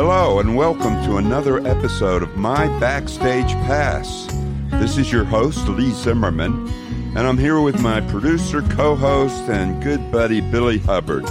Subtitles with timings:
[0.00, 4.28] Hello, and welcome to another episode of My Backstage Pass.
[4.70, 6.68] This is your host, Lee Zimmerman,
[7.16, 11.28] and I'm here with my producer, co host, and good buddy, Billy Hubbard.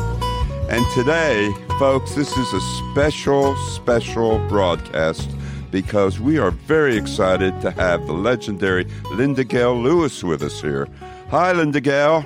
[0.69, 1.49] And today,
[1.79, 5.29] folks, this is a special, special broadcast
[5.71, 10.89] because we are very excited to have the legendary Linda Gail Lewis with us here.
[11.29, 12.25] Hi, Linda Gail.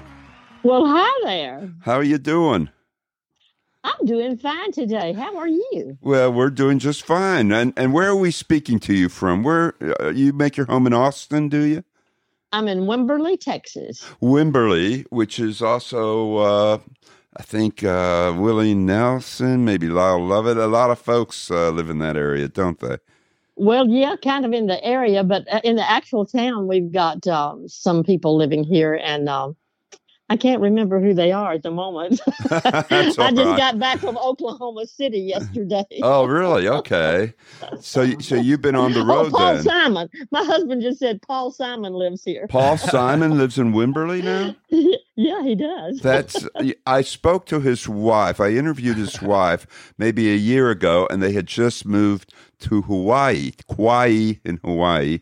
[0.64, 1.72] Well, hi there.
[1.82, 2.72] How are you doing?
[3.84, 5.14] I'm doing fine today.
[5.14, 5.98] How are you?
[6.02, 7.52] Well, we're doing just fine.
[7.52, 9.44] And and where are we speaking to you from?
[9.44, 11.84] Where uh, you make your home in Austin, do you?
[12.54, 14.06] I'm in Wimberley, Texas.
[14.22, 16.78] Wimberley, which is also uh,
[17.38, 20.58] I think uh, Willie Nelson, maybe Lyle Lovett.
[20.58, 22.98] A lot of folks uh, live in that area, don't they?
[23.56, 27.26] Well, yeah, kind of in the area, but uh, in the actual town, we've got
[27.28, 29.56] um, some people living here, and um,
[30.32, 32.22] I can't remember who they are at the moment.
[32.50, 33.36] I just right.
[33.36, 35.84] got back from Oklahoma City yesterday.
[36.02, 36.70] oh, really?
[36.70, 37.34] Okay.
[37.82, 39.10] So, so you've been on the road.
[39.10, 39.64] oh, road Paul then?
[39.64, 40.10] Simon.
[40.32, 42.48] My husband just said Paul Simon lives here.
[42.48, 44.56] Paul Simon lives in Wimberley now.
[45.18, 46.00] yeah, he does.
[46.00, 46.48] That's.
[46.86, 48.40] I spoke to his wife.
[48.40, 53.52] I interviewed his wife maybe a year ago, and they had just moved to Hawaii,
[53.70, 55.20] Kauai in Hawaii.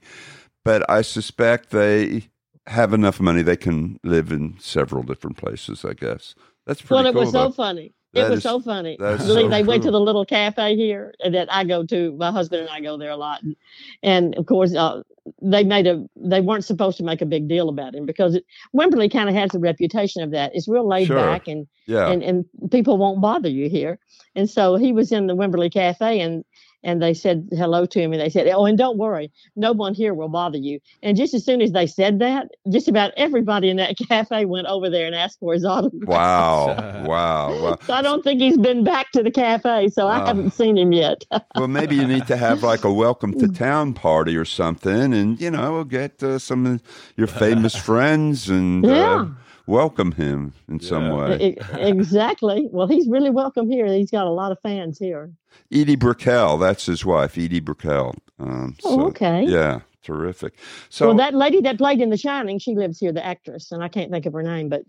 [0.63, 2.29] But I suspect they
[2.67, 5.83] have enough money they can live in several different places.
[5.85, 6.95] I guess that's pretty.
[7.03, 7.51] well, it cool, was so though.
[7.51, 7.93] funny.
[8.13, 8.97] That it was is- so funny.
[8.99, 12.11] Really, so they went to the little cafe here that I go to.
[12.17, 13.55] My husband and I go there a lot, and,
[14.01, 15.03] and of course, uh,
[15.43, 16.03] they made a.
[16.15, 19.35] They weren't supposed to make a big deal about him because it, Wimberley kind of
[19.35, 20.51] has a reputation of that.
[20.55, 21.17] It's real laid Sure.
[21.17, 22.09] back, and, Yeah.
[22.09, 23.99] and and people won't bother you here.
[24.35, 26.43] And so he was in the Wimberley cafe, and
[26.83, 29.93] and they said hello to him, and they said, "Oh, and don't worry, no one
[29.93, 33.69] here will bother you." And just as soon as they said that, just about everybody
[33.69, 36.07] in that cafe went over there and asked for his autograph.
[36.07, 37.03] wow.
[37.05, 37.61] wow.
[37.61, 37.77] Wow.
[37.85, 40.25] So I don't think he's been back to the cafe, so I Oh.
[40.25, 41.23] haven't seen him yet.
[41.55, 45.39] Well, maybe you need to have like a welcome to town party or something, and
[45.41, 46.81] you know, we'll get uh, some of
[47.17, 49.25] your famous friends and uh, Yeah.
[49.69, 51.55] Welcome him in some way.
[51.73, 52.67] Exactly.
[52.71, 53.85] Well, he's really welcome here.
[53.85, 55.31] He's got a lot of fans here.
[55.71, 58.15] Edie Brickell, that's his wife, Edie Brickell.
[58.39, 59.43] Um, Oh, so, okay.
[59.47, 60.55] Yeah, terrific.
[60.89, 63.83] So, well, that lady that played in The Shining, she lives here, the actress, and
[63.83, 64.81] I can't think of her name, but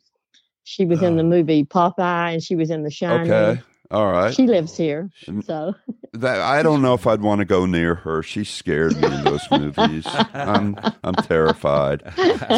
[0.65, 1.27] she was in the Oh.
[1.27, 3.31] movie Popeye, and she was in The Shining.
[3.33, 4.35] okay, all right.
[4.35, 5.11] She lives here,
[5.45, 5.75] so
[6.13, 8.23] That I don't know if I'd want to go near her.
[8.23, 10.07] She scared me in those movies.
[10.35, 12.03] I'm I'm terrified.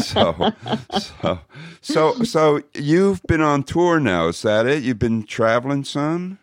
[0.02, 0.52] So
[1.00, 1.38] so
[1.80, 4.28] so so you've been on tour now.
[4.28, 4.82] Is that it?
[4.82, 6.38] You've been traveling some?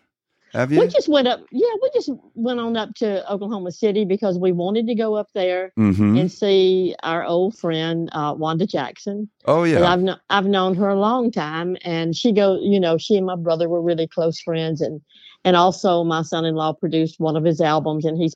[0.52, 0.80] Have you?
[0.80, 1.40] we just went up.
[1.50, 5.28] Yeah, we just went on up to Oklahoma City because we wanted to go up
[5.34, 6.16] there mm-hmm.
[6.16, 9.28] and see our old friend uh, Wanda Jackson.
[9.44, 9.92] Oh And yeah.
[9.92, 13.26] I've kno- I've known her a long time, and she go, you know, she and
[13.26, 15.00] my brother were really close friends, and
[15.44, 18.34] and also my son-in-law produced one of his albums, and he's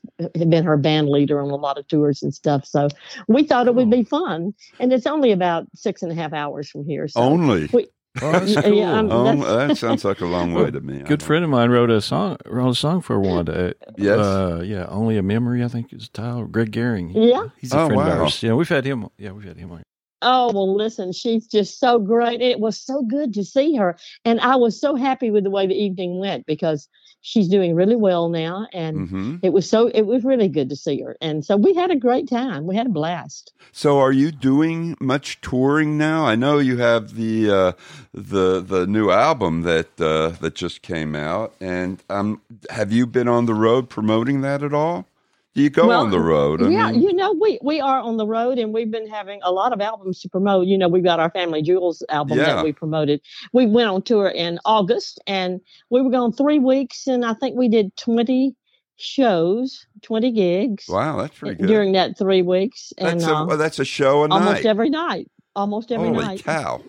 [0.49, 2.65] been her band leader on a lot of tours and stuff.
[2.65, 2.89] So
[3.29, 6.71] we thought it would be fun, and it's only about six and a half hours
[6.71, 7.09] from here.
[7.09, 7.69] So Only.
[7.73, 7.89] we-
[8.23, 8.83] Oh, that's Yeah, cool.
[8.85, 11.03] I'm- Oh, that's- that sounds like a long way to me.
[11.03, 12.37] Good friend of mine wrote a song.
[12.47, 13.71] Wrote a song for Wanda.
[13.71, 14.19] Uh, yes.
[14.19, 15.65] Uh, yeah, only a memory.
[15.65, 16.47] I think is the title.
[16.47, 17.13] Greg Gehring.
[17.15, 17.49] Yeah.
[17.59, 18.43] He's a Oh, friend of ours.
[18.43, 19.09] Yeah, we've had him.
[19.19, 19.83] Yeah, we've had him on.
[20.23, 22.41] Oh, well, listen, she's just so great.
[22.41, 23.97] It was so good to see her.
[24.25, 26.89] And I was so happy with the way the evening went because
[27.27, 28.69] she's doing really well now.
[28.75, 29.39] And Mhm.
[29.43, 31.17] it was so, it was really good to see her.
[31.23, 32.67] And so we had a great time.
[32.67, 33.55] We had a blast.
[33.73, 36.27] So, are you doing much touring now?
[36.27, 37.73] I know you have the uh,
[38.13, 43.27] the the new album that uh, that just came out, and um, have you been
[43.27, 45.07] on the road promoting that at all?
[45.55, 46.63] Do you go Well, on the road?
[46.63, 49.39] I yeah, mean, you know, we we are on the road and we've been having
[49.45, 50.67] a lot of albums to promote.
[50.67, 52.57] You know, we've got our Family Jewels album Yeah.
[52.57, 53.21] that we promoted.
[53.53, 55.61] We went on tour in August and
[55.91, 58.57] we were gone three weeks and I think we did 20
[58.97, 61.67] shows, 20 gigs wow, that's pretty good.
[61.69, 62.93] during that three weeks.
[62.99, 64.67] And that's a uh, well, that's a show a almost night.
[64.67, 65.31] every night.
[65.57, 66.43] Almost every Holy night.
[66.45, 66.83] cow!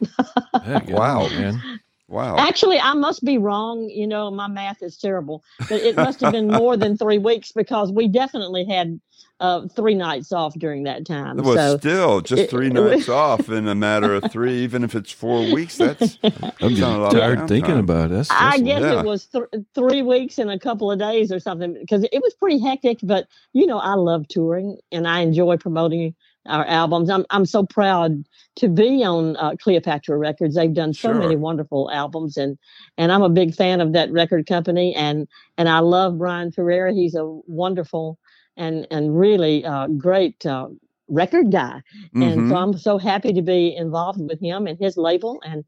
[0.88, 1.28] Wow.
[1.30, 1.62] man.
[2.08, 2.38] Wow.
[2.38, 3.90] Actually, I must be wrong.
[3.90, 7.52] You know, my math is terrible, but it must have been more than three weeks
[7.52, 9.00] because we definitely had
[9.40, 11.38] uh, three nights off during that time.
[11.38, 14.84] Well, so still, just it- three it- nights off in a matter of three, even
[14.84, 15.78] if it's four weeks.
[15.78, 17.80] That's I'm It's not a of tired thinking downtime.
[17.80, 18.14] about it.
[18.16, 19.00] That's, I guess yeah.
[19.00, 22.36] it was th- three weeks and a couple of days or something because it was
[22.36, 23.00] pretty hectic.
[23.02, 26.14] But you know, I love touring and I enjoy promoting
[26.48, 27.10] our albums.
[27.10, 28.24] I'm I'm so proud
[28.58, 30.56] to be on uh, Cleopatra Records.
[30.56, 31.14] They've done so Sure.
[31.14, 32.58] many wonderful albums, and
[32.98, 34.94] and I'm a big fan of that record company.
[34.96, 35.28] And
[35.58, 36.94] and I love Brian Perera.
[36.94, 38.18] He's a wonderful
[38.58, 40.68] and and really uh, great uh,
[41.08, 41.82] record guy.
[42.20, 42.48] And Mhm.
[42.48, 45.64] so I'm so happy to be involved with him and his label and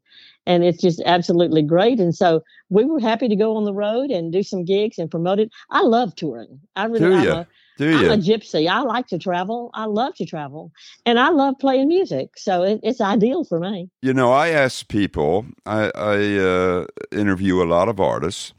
[0.46, 2.00] and it's just absolutely great.
[2.00, 5.10] And so we were happy to go on the road and do some gigs and
[5.10, 5.50] promote it.
[5.70, 6.60] I love touring.
[6.76, 7.38] I really
[7.78, 8.68] Do I'm a, I'm a gypsy.
[8.68, 9.70] I like to travel.
[9.72, 10.72] I love to travel.
[11.06, 12.36] And I love playing music.
[12.36, 13.88] So it, it's ideal for me.
[14.02, 18.52] You know, I ask people, I, I uh, interview a lot of artists,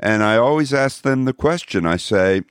[0.00, 2.42] and I always ask them the question I say,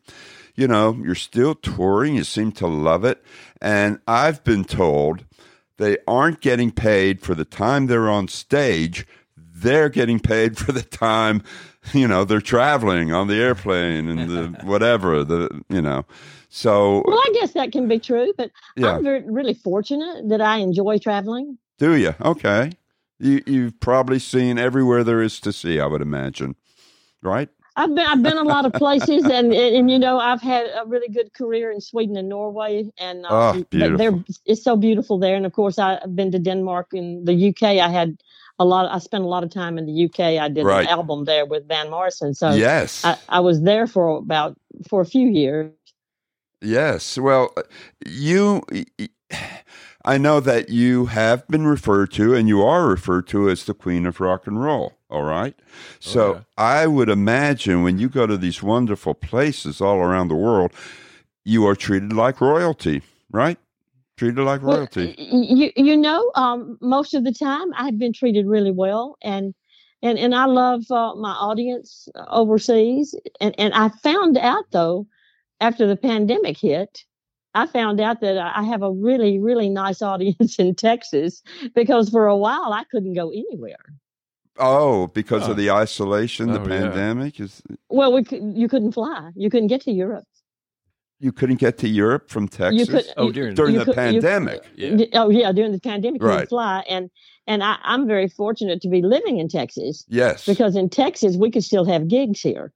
[0.55, 3.21] you know, you're still touring, you seem to love it.
[3.61, 5.25] And I've been told
[5.77, 9.05] they aren't getting paid for the time they're on stage,
[9.35, 11.43] they're getting paid for the time,
[11.93, 16.05] you know, they're traveling on the airplane and the whatever, the, you know.
[16.49, 18.95] So, Well, I guess that can be true, but yeah.
[18.97, 21.57] I'm very, really fortunate that I enjoy traveling.
[21.79, 22.13] Do you?
[22.21, 22.71] Okay.
[23.19, 26.55] You you've probably seen everywhere there is to see, I would imagine.
[27.23, 27.49] Right?
[27.75, 30.67] I've been I've been a lot of places, and, and and you know I've had
[30.67, 34.23] a really good career in Sweden and Norway, and Oh, they're beautiful.
[34.45, 35.35] it's so beautiful there.
[35.35, 37.63] And of course, I've been to Denmark and the UK.
[37.63, 38.17] I had
[38.59, 38.91] a lot.
[38.91, 40.21] I spent a lot of time in the UK.
[40.39, 40.85] I did Right.
[40.85, 43.03] an album there with Van Morrison, so yes.
[43.03, 44.57] I, I was there for about
[44.89, 45.71] for a few years.
[46.61, 47.17] yes.
[47.17, 47.53] Well,
[48.05, 48.63] you
[50.05, 53.75] I know that you have been referred to and you are referred to as the
[53.75, 55.55] queen of rock and roll, all right?
[55.99, 56.45] So, Okay.
[56.57, 60.73] I would imagine when you go to these wonderful places all around the world,
[61.45, 63.59] you are treated like royalty, right?
[64.17, 65.15] Treated like royalty.
[65.17, 69.55] y- you you know, um, most of the time I've been treated really well, and
[70.03, 73.15] and and I love uh, my audience overseas.
[73.41, 75.07] And and I found out though,
[75.61, 77.03] after the pandemic hit,
[77.55, 81.41] I found out that I I have a really really nice audience in Texas
[81.73, 83.79] because for a while I couldn't go anywhere.
[84.59, 85.51] Oh, because Oh.
[85.51, 86.81] of the isolation, the Oh, yeah.
[86.81, 89.31] pandemic is Well, we could, you couldn't fly.
[89.35, 90.25] You couldn't get to Europe.
[91.23, 93.85] You couldn't get to Europe from Texas You could Oh, you- during during you the
[93.85, 94.61] could- you- pandemic.
[94.75, 95.05] Yeah.
[95.13, 96.39] Oh yeah, during the pandemic, you Right.
[96.41, 97.09] could fly, and
[97.47, 101.49] and I, I'm very fortunate to be living in Texas yes, because in Texas we
[101.49, 102.73] could still have gigs here,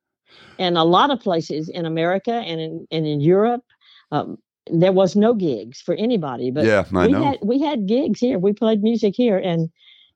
[0.59, 3.63] and a lot of places in America and in and in Europe,
[4.11, 4.37] um,
[4.71, 6.49] there was no gigs for anybody.
[6.51, 7.23] But yeah, I we know.
[7.23, 8.39] had we had gigs here.
[8.39, 9.69] We played music here, and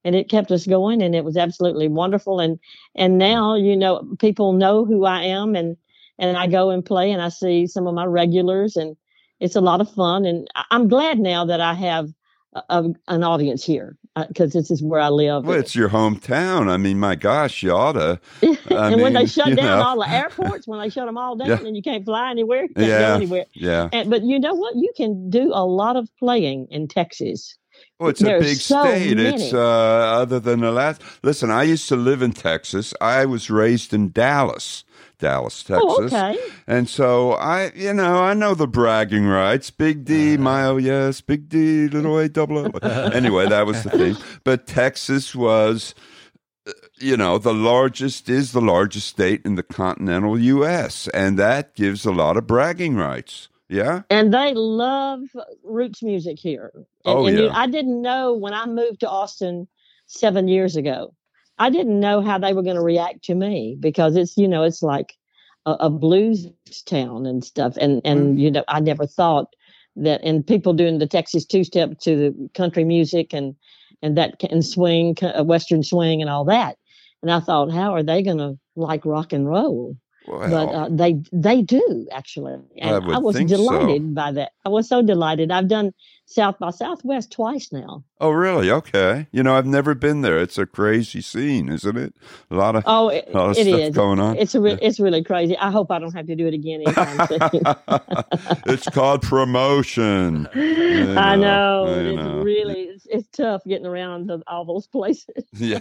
[0.04, 2.39] and it kept us going, and it was absolutely wonderful.
[2.39, 2.60] And
[2.95, 5.75] and now you know people know who I am, and
[6.19, 8.96] and I go and play, and I see some of my regulars, and
[9.40, 10.25] it's a lot of fun.
[10.25, 12.10] And I'm glad now that I have
[12.54, 13.98] a, a- an audience here
[14.28, 15.46] because this is where I live.
[15.46, 16.68] well, it's your hometown.
[16.69, 18.19] I mean, my gosh, you ought to.
[18.69, 19.81] I and when they shut down know.
[19.84, 21.60] all the airports, when they shut them all down, Yeah.
[21.66, 23.00] and you can't fly anywhere, you can't Yeah.
[23.07, 23.46] go anywhere.
[23.54, 23.90] Yeah.
[23.94, 24.75] And, but you know what?
[24.75, 27.57] You can do a lot of playing in Texas.
[28.00, 29.18] Well, it's a big so state.
[29.18, 31.06] It's uh, other than Alaska.
[31.24, 32.94] Listen, I used to live in Texas.
[33.00, 34.84] I was raised in Dallas,
[35.21, 35.81] Dallas, Texas.
[35.88, 36.38] Oh, okay.
[36.68, 39.71] And so I, you know, I know the bragging rights.
[39.71, 42.65] Big D, my oh yes, Big D, little A, double O.
[43.13, 44.18] anyway, that was the thing.
[44.44, 45.95] But Texas was,
[46.68, 51.73] uh, you know, the largest is the largest state in the continental U.S., and that
[51.75, 53.47] gives a lot of bragging rights.
[53.69, 54.01] Yeah.
[54.09, 55.21] and they love
[55.63, 56.71] roots music here.
[56.75, 57.56] And, Oh, and you- yeah.
[57.57, 59.65] I didn't know when I moved to Austin
[60.07, 61.13] seven years ago.
[61.62, 64.63] I didn't know how they were going to react to me because it's you know
[64.63, 65.13] it's like
[65.68, 66.48] a, a blues
[66.88, 68.42] town and stuff, and and Mm.
[68.42, 69.48] you know I never thought
[69.96, 73.56] that and people doing the Texas two step to the country music and
[74.02, 76.78] and that and swing, uh, western swing, and all that.
[77.22, 79.96] And I thought, how are they going to like rock and roll?
[80.25, 83.57] But uh, they they do actually, and I I, was think so.
[83.57, 84.54] delighted by that.
[84.66, 85.52] I was so delighted.
[85.52, 85.94] I've done
[86.31, 88.04] South by Southwest twice now.
[88.19, 88.71] oh, really?
[88.71, 89.28] Okay.
[89.31, 90.40] You know, I've never been there.
[90.40, 92.14] It's a crazy scene, isn't it?
[92.50, 93.95] A lot of, Oh, it, lot of it stuff is.
[93.95, 94.38] going on.
[94.38, 95.57] It's a re- it's really crazy.
[95.57, 97.42] I hope I don't have to do it again anytime soon.
[98.68, 100.47] it's called promotion.
[100.56, 102.42] I know, know it's know.
[102.42, 105.44] really it's, it's tough getting around to all those places.
[105.54, 105.80] yeah.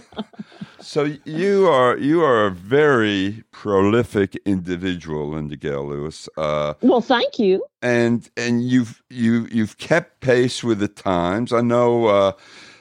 [0.79, 7.39] So you are you are a very prolific individual, Linda Gail Lewis, uh, Well, thank
[7.39, 7.63] you.
[7.81, 11.51] And and you've you you've kept pace with the times.
[11.53, 12.33] I know uh,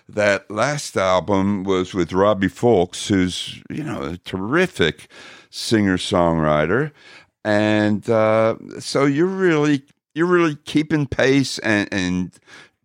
[0.08, 5.08] that last album was with Robbie Fulks, who's you know a terrific
[5.50, 6.92] singer songwriter,
[7.44, 9.82] and uh, so you're really
[10.14, 12.32] you're really keeping pace and and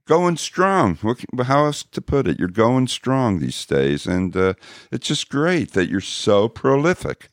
[0.07, 0.97] going strong.
[1.43, 2.39] How else to put it?
[2.39, 4.53] You're going strong these days, and uh,
[4.91, 7.29] it's just great that you're so prolific.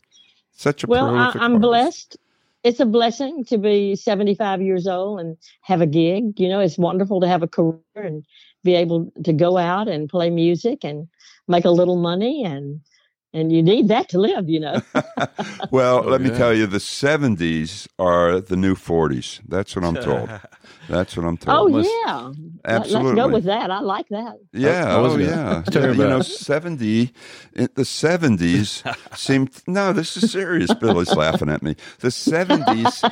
[0.52, 1.60] Such a Well, I, i'm artist.
[1.60, 2.16] blessed.
[2.64, 6.38] It's a blessing to be 75 years old and have a gig.
[6.38, 8.25] You know, it's wonderful to have a career and
[8.62, 11.09] be able to go out and play music and
[11.49, 12.81] make a little money and
[13.34, 14.80] and you need that to live, you know.
[15.70, 19.40] well, Oh, let me tell you, the 70s are the new 40s.
[19.48, 20.28] That's what I'm told.
[20.88, 21.72] That's what I'm oh told.
[21.72, 23.12] must- yeah, Let- Absolutely.
[23.12, 23.70] Let's go with that.
[23.70, 24.34] I like that.
[24.52, 25.62] Yeah, I was oh yeah.
[25.72, 27.12] Yeah you know, about- seventy,
[27.54, 28.82] in the seventies
[29.14, 29.50] seemed.
[29.66, 30.72] No, this is serious.
[30.74, 31.76] Billy's laughing at me.
[32.00, 33.02] The seventies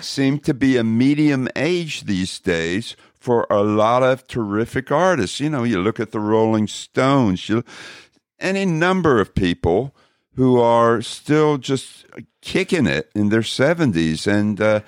[0.00, 5.40] seem to be a medium age these days for a lot of terrific artists.
[5.40, 7.64] You know, you look at the Rolling Stones, you
[8.44, 9.94] any number of people
[10.36, 12.06] who are still just
[12.40, 14.80] kicking it in their seventies, and uh,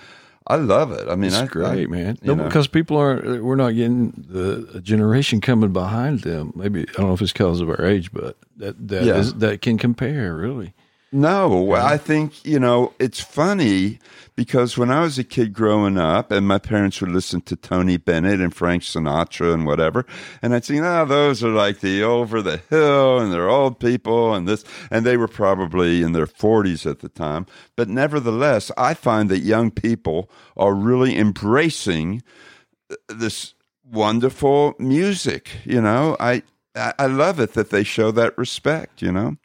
[0.46, 1.08] I love it.
[1.08, 2.18] I mean, It's I, great, I- man.
[2.22, 6.52] No, because people are we're not getting the generation coming behind them.
[6.54, 9.18] Maybe I don't know if it's because of our age, but that that Yeah.
[9.18, 10.74] is- that can compare really.
[11.16, 14.00] No, I think, you know, it's funny
[14.34, 17.96] because when I was a kid growing up and my parents would listen to Tony
[17.96, 20.04] Bennett and Frank Sinatra and whatever,
[20.42, 23.80] and I'd think, oh, ah, those are like the over the hill and they're old
[23.80, 27.46] people and this, and they were probably in their 40s at the time.
[27.76, 32.22] But nevertheless, I find that young people are really embracing
[33.08, 33.54] this
[33.90, 36.14] wonderful music, you know.
[36.20, 36.42] I,
[36.74, 39.38] I I love it that they show that respect, you know.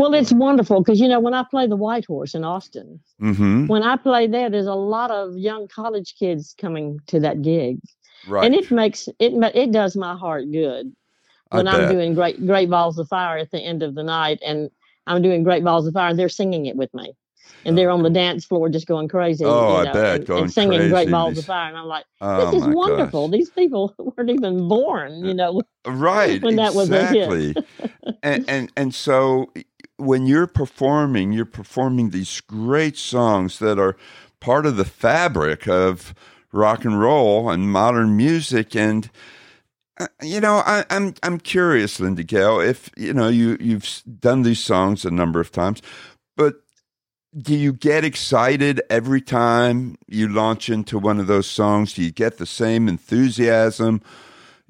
[0.00, 3.66] Well, it's wonderful because you know when I play the White Horse in Austin, Mm-hmm.
[3.66, 7.80] when I play there, there's a lot of young college kids coming to that gig,
[8.26, 8.46] Right.
[8.46, 10.90] and it makes it it does my heart good
[11.50, 14.70] when I'm doing great great balls of fire at the end of the night, and
[15.06, 17.12] I'm doing great balls of fire, and they're singing it with me,
[17.66, 19.44] and they're on the dance floor just going crazy.
[19.44, 21.76] Oh, I you know, bet, and, going and singing crazy, great balls of fire, and
[21.76, 23.28] I'm like, Oh, this is wonderful.
[23.28, 23.36] gosh.
[23.38, 25.60] These people weren't even born, you know.
[25.86, 27.58] right when that was a hit.
[28.22, 29.52] and, and and so
[30.00, 33.96] when you're performing you're performing these great songs that are
[34.40, 36.14] part of the fabric of
[36.52, 38.74] rock and roll and modern music.
[38.74, 39.10] And
[39.98, 44.42] uh, you know I, i'm i'm curious linda gail if you know you you've done
[44.42, 45.82] these songs a number of times
[46.38, 46.62] but
[47.36, 51.94] do you get excited every time you launch into one of those songs?
[51.94, 54.02] Do you get the same enthusiasm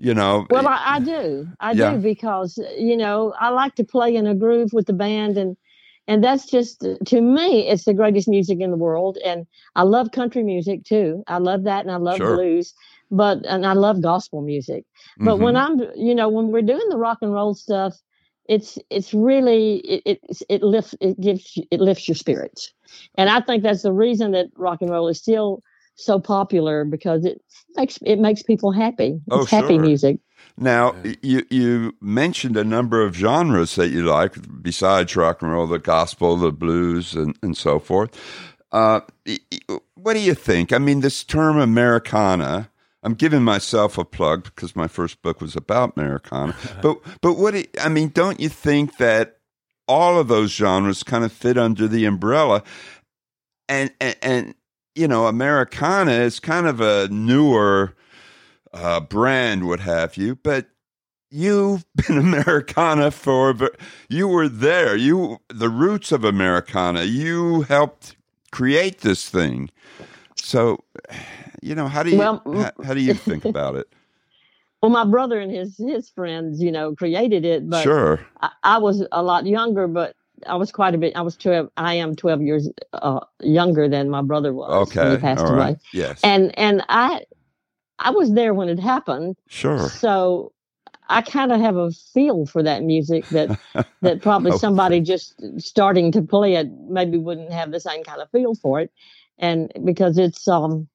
[0.00, 1.48] you know Well, I, I do.
[1.60, 1.96] I Yeah.
[1.96, 5.56] do because you know I like to play in a groove with the band, and
[6.08, 9.18] and that's just to me it's the greatest music in the world.
[9.24, 11.22] And I love country music too.
[11.28, 12.26] I love that, and I love Sure.
[12.26, 12.74] blues,
[13.10, 14.84] but and I love gospel music.
[15.22, 15.62] But when Mhm.
[15.62, 17.96] I'm you know when we're doing the rock and roll stuff,
[18.46, 22.72] it's it's really it it, it lifts it gives it lifts your spirits,
[23.16, 25.62] and I think that's the reason that rock and roll is still
[25.94, 27.42] so popular because it
[27.76, 29.20] makes it makes people happy.
[29.30, 29.80] Oh, It's happy sure.
[29.82, 30.18] music.
[30.56, 35.52] Now, y you you mentioned a number of genres that you like besides rock and
[35.52, 38.10] roll, the gospel, the blues, and, and so forth.
[38.72, 40.72] Uh, y- y- what do you think?
[40.72, 42.70] I mean, this term Americana.
[43.02, 46.54] I'm giving myself a plug because my first book was about Americana.
[46.82, 48.10] but but what do I mean?
[48.10, 49.38] Don't you think that
[49.88, 52.62] all of those genres kind of fit under the umbrella?
[53.68, 54.54] And and, and
[54.94, 57.94] you know, Americana is kind of a newer
[58.72, 60.36] uh, brand, what have you.
[60.36, 60.66] But
[61.30, 63.54] you've been Americana for,
[64.08, 64.96] you were there.
[64.96, 67.04] You, the roots of Americana.
[67.04, 68.16] You helped
[68.52, 69.70] create this thing.
[70.36, 70.82] So,
[71.62, 73.88] you know, how do you Well, how, how do you think about it?
[74.82, 78.26] Well, my brother and his his friends, you know, created it, but sure.
[78.40, 79.86] I, I was a lot younger.
[79.86, 80.16] But
[80.46, 81.16] I was quite a bit.
[81.16, 81.70] I was twelve.
[81.76, 85.10] I am twelve years uh, younger than my brother was when Okay.
[85.10, 85.56] he passed All away.
[85.56, 85.78] right.
[85.92, 86.20] Yes.
[86.24, 87.22] And and I
[87.98, 89.78] I was there when it happened, sure.
[89.78, 90.52] so
[91.08, 93.52] I kind of have a feel for that music that
[94.02, 98.30] that probably somebody just starting to play it maybe wouldn't have the same kind of
[98.30, 98.92] feel for it,
[99.38, 100.88] and because it's um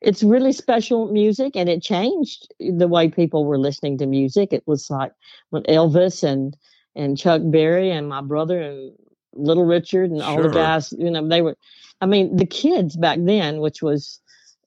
[0.00, 4.52] it's really special music and it changed the way people were listening to music.
[4.52, 5.12] It was like
[5.50, 6.56] when Elvis and
[6.94, 8.92] and Chuck Berry and my brother and
[9.34, 11.56] Little Richard and all the guys, you know, they were
[12.00, 14.20] I mean, the kids back then, which was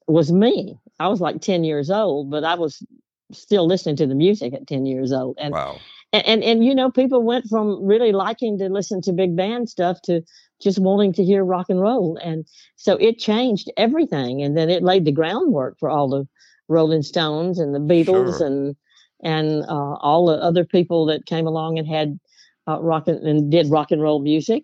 [0.07, 0.77] was me.
[0.99, 2.83] I was like 10 years old, but I was
[3.31, 5.37] still listening to the music at 10 years old.
[5.39, 5.77] And wow.
[6.11, 9.69] and, and and you know people went from really liking to listen to big band
[9.69, 10.21] stuff to
[10.61, 14.83] just wanting to hear rock and roll and so it changed everything and then it
[14.83, 16.27] laid the groundwork for all the
[16.67, 18.47] rolling stones and the beatles Sure.
[18.47, 18.75] and
[19.23, 22.19] and uh, all the other people that came along and had
[22.67, 24.63] uh, rock and, and did rock and roll music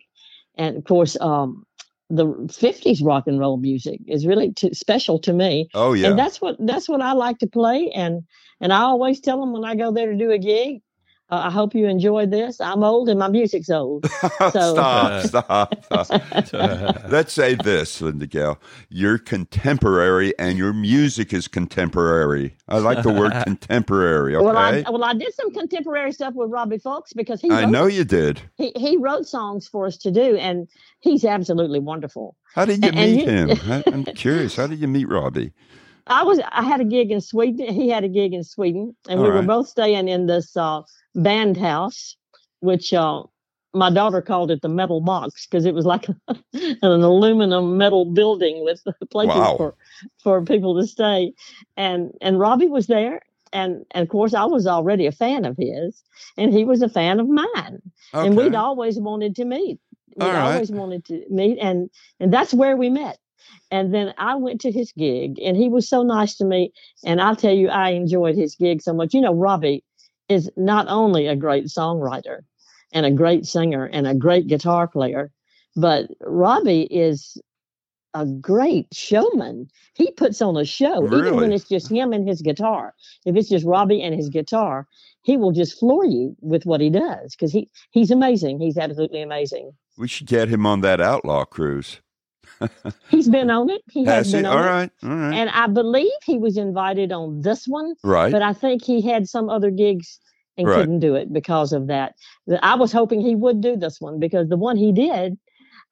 [0.55, 1.63] and of course um,
[2.09, 6.09] the 50s rock and roll music is really too special to me Oh yeah.
[6.09, 7.91] and that's what that's what I like to play.
[7.93, 8.23] And
[8.61, 10.81] and I always tell them when I go there to do a gig,
[11.29, 12.61] uh, I hope you enjoyed this.
[12.61, 14.05] I'm old and my music's old.
[14.51, 15.73] So, stop, stop,
[16.45, 17.03] stop.
[17.09, 18.59] Let's say this, Linda Gail.
[18.89, 22.55] You're contemporary and your music is contemporary.
[22.69, 24.35] I like the word contemporary.
[24.35, 24.45] Okay.
[24.45, 27.49] Well, I, well, I did some contemporary stuff with Robbie Fulks because he.
[27.51, 28.41] I know you did.
[28.55, 30.67] He he wrote songs for us to do, and
[31.01, 32.35] he's absolutely wonderful.
[32.55, 33.71] How did you And- and meet you- him?
[33.71, 34.55] I, I'm curious.
[34.55, 35.51] How did you meet Robbie?
[36.07, 37.73] I was I had a gig in Sweden.
[37.73, 40.81] He had a gig in Sweden, and we All were both staying in this uh,
[41.15, 42.15] band house,
[42.61, 43.23] which uh,
[43.73, 46.07] my daughter called it the metal box because it was like
[46.53, 49.57] an aluminum metal building with places Wow.
[49.57, 49.75] for
[50.23, 51.33] for people to stay.
[51.75, 53.21] And and Robbie was there,
[53.53, 56.03] and and of course I was already a fan of his,
[56.37, 57.81] and he was a fan of mine,
[58.23, 59.79] and we'd always wanted to meet.
[60.15, 63.17] We'd always wanted to meet, and and that's where we met.
[63.69, 66.71] And then I went to his gig, and he was so nice to me.
[67.05, 69.13] And I'll tell you, I enjoyed his gig so much.
[69.13, 69.83] You know, Robbie
[70.29, 72.39] is not only a great songwriter
[72.93, 75.31] and a great singer and a great guitar player,
[75.75, 77.37] but Robbie is
[78.13, 79.67] a great showman.
[79.93, 82.95] He puts on a show, even when it's just him and his guitar.
[83.25, 84.87] If it's just Robbie and his guitar,
[85.21, 88.59] he will just floor you with what he does because he he's amazing.
[88.59, 89.71] He's absolutely amazing.
[89.97, 91.99] We should get him on that outlaw cruise.
[93.09, 93.81] He's been on it.
[93.89, 94.67] He has Has been on All it.
[94.67, 94.91] right.
[95.03, 95.33] All right.
[95.33, 98.31] And I believe he was invited on this one, right.
[98.31, 100.19] but I think he had some other gigs
[100.57, 100.75] and Right.
[100.79, 102.15] couldn't do it because of that.
[102.61, 105.37] I was hoping he would do this one because the one he did,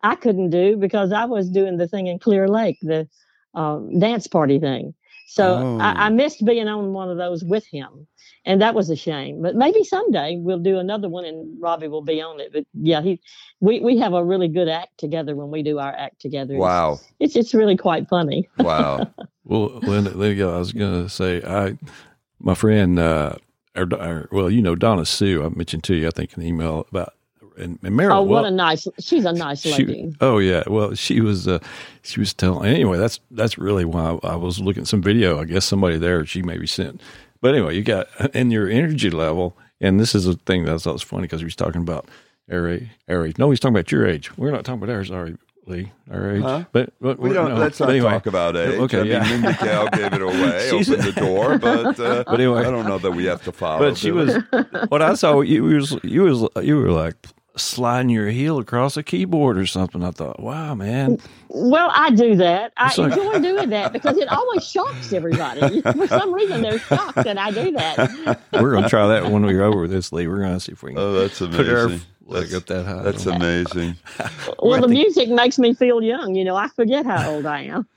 [0.03, 3.07] I couldn't do because I was doing the thing in Clear Lake, the
[3.53, 4.93] um, dance party thing.
[5.25, 5.79] So Oh.
[5.79, 8.07] I, I missed being on one of those with him,
[8.45, 9.41] and that was a shame.
[9.41, 12.53] But maybe someday we'll do another one, and Robbie will be on it.
[12.53, 13.19] But yeah, he,
[13.59, 16.53] we we have a really good act together when we do our act together.
[16.53, 16.99] It's- wow.
[17.19, 18.47] it's it's really quite funny.
[18.59, 19.07] Wow.
[19.47, 21.77] Well, Linda, Linda, I was going to say, I,
[22.39, 23.35] my friend, uh,
[23.75, 26.87] or, or, well, you know, Donna Sue, I mentioned to you, I think, an email
[26.89, 27.13] about,
[27.57, 28.11] and, and Meryl.
[28.17, 28.87] Oh, well, what a nice!
[28.99, 30.15] She's a nice she- lady.
[30.21, 31.59] oh yeah, well, she was, uh,
[32.03, 32.69] she was telling.
[32.69, 35.39] Anyway, that's that's really why I, was looking at some video.
[35.39, 37.01] I guess somebody there she maybe sent.
[37.41, 40.77] But anyway, you got and your energy level, and this is a thing that I
[40.77, 42.07] thought was funny because he was talking about
[42.51, 43.37] our age, our age.
[43.37, 44.35] No, he's talking about your age.
[44.37, 45.35] We're not talking about ours, sorry,
[45.67, 46.41] Lee, our age.
[46.43, 46.63] Huh?
[46.71, 47.49] But, but We don't.
[47.49, 48.11] no, let's not anyway.
[48.11, 48.79] talk about age.
[48.79, 49.29] Okay, I mean, yeah.
[49.31, 52.59] Linda Gal gave it away, She's- opened the door, but uh, But anyway.
[52.61, 53.79] I don't know that we have to follow.
[53.79, 54.25] But she do we?
[54.25, 54.43] was
[54.89, 55.41] what I saw.
[55.41, 57.15] You was you was you were like
[57.57, 60.03] sliding your heel across a keyboard or something.
[60.03, 61.19] I thought, wow, man.
[61.47, 62.73] Well, I do that.
[62.77, 65.81] I It's like- enjoy doing that because it always shocks everybody.
[65.93, 68.39] For some reason, they're shocked that I do that.
[68.53, 70.27] We're gonna try that when we're over this, Lee.
[70.27, 71.65] We're gonna see if we can Oh, that's amazing.
[71.65, 72.07] put our amazing.
[72.27, 73.01] leg That's, up that high.
[73.03, 73.95] that's amazing.
[74.59, 76.35] Well, the music makes me feel young.
[76.35, 77.87] You know, I forget how old I am.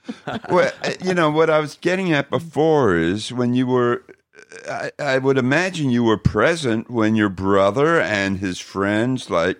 [0.50, 0.70] well,
[1.02, 4.02] you know what I was getting at before is when you were.
[4.68, 9.58] I, I would imagine you were present when your brother and his friends, like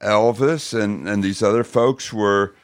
[0.00, 2.54] Elvis and and these other folks, were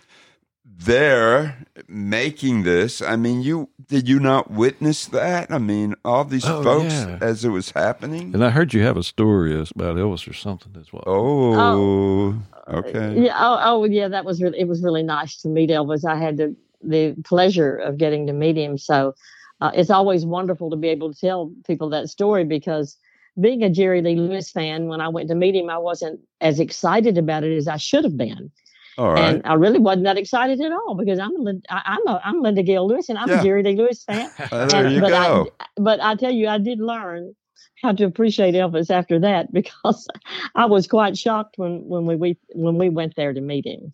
[0.65, 3.03] there making this.
[3.03, 5.51] I mean, you did you not witness that?
[5.51, 7.19] I mean, all these Oh, folks yeah.
[7.21, 8.33] as it was happening.
[8.35, 11.05] And I heard you have a story about Elvis or something as well.
[11.07, 13.25] Oh, oh, okay.
[13.25, 13.37] Yeah.
[13.39, 14.09] Oh, oh, yeah.
[14.09, 14.59] That was really.
[14.59, 16.05] It was really nice to meet Elvis.
[16.05, 18.79] I had the the pleasure of getting to meet him.
[18.79, 19.15] So
[19.61, 22.97] uh, it's always wonderful to be able to tell people that story because
[23.41, 26.59] being a Jerry Lee Lewis fan, when I went to meet him, I wasn't as
[26.61, 28.51] excited about it as I should have been.
[28.99, 29.35] Right.
[29.37, 32.65] And I really wasn't that excited at all because I'm a, I'm a, I'm Linda
[32.65, 33.41] Gail Lewis and I'm Yeah.
[33.41, 34.29] a Jerry Lee Lewis fan.
[34.51, 35.51] Uh, there And- you but go.
[35.61, 37.35] I, but I tell you, I did learn
[37.81, 40.09] how to appreciate Elvis after that because
[40.57, 43.93] I was quite shocked when when we, we when we went there to meet him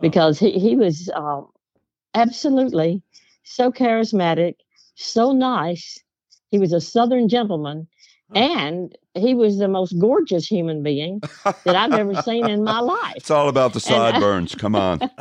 [0.00, 1.48] because he he was um,
[2.14, 3.02] absolutely
[3.44, 4.56] so charismatic,
[4.94, 5.98] so nice.
[6.50, 7.88] He was a Southern gentleman,
[8.34, 13.14] and he was the most gorgeous human being that I've ever seen in my life.
[13.16, 14.54] It's all about the I- uh, sideburns.
[14.54, 15.00] Come on.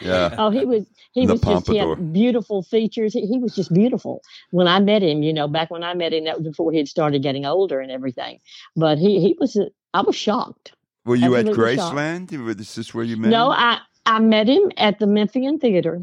[0.00, 0.34] Yeah.
[0.36, 3.14] Oh, he was he The was just he had beautiful features.
[3.14, 4.20] He, he was just beautiful.
[4.50, 6.78] When I met him, you know, back when I met him, that was before he
[6.78, 8.38] had started getting older and everything.
[8.76, 9.58] But he he was
[9.94, 10.72] I was shocked.
[11.06, 11.76] Were you at Graceland?
[11.76, 11.96] shocked.
[12.32, 12.60] Graceland?
[12.60, 13.30] Is this where you met?
[13.30, 13.56] No, him?
[13.58, 16.02] I I met him at the Memphian Theater.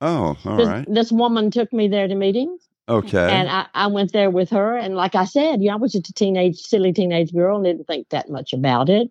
[0.00, 0.86] Oh, all this, right.
[0.88, 2.58] this woman took me there to meet him,
[2.88, 3.30] Okay.
[3.32, 4.76] and I, I went there with her.
[4.76, 7.86] And like I said, yeah, I was just a teenage, silly teenage girl, and didn't
[7.86, 9.10] think that much about it.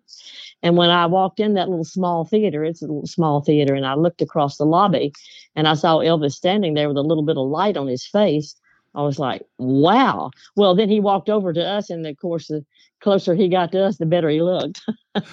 [0.62, 3.86] And when I walked in that little small theater, it's a little small theater, and
[3.86, 5.12] I looked across the lobby,
[5.56, 8.56] and I saw Elvis standing there with a little bit of light on his face.
[8.94, 10.32] I was like, wow.
[10.56, 12.64] Well, then he walked over to us, and of course, the
[13.00, 14.82] closer he got to us, the better he looked.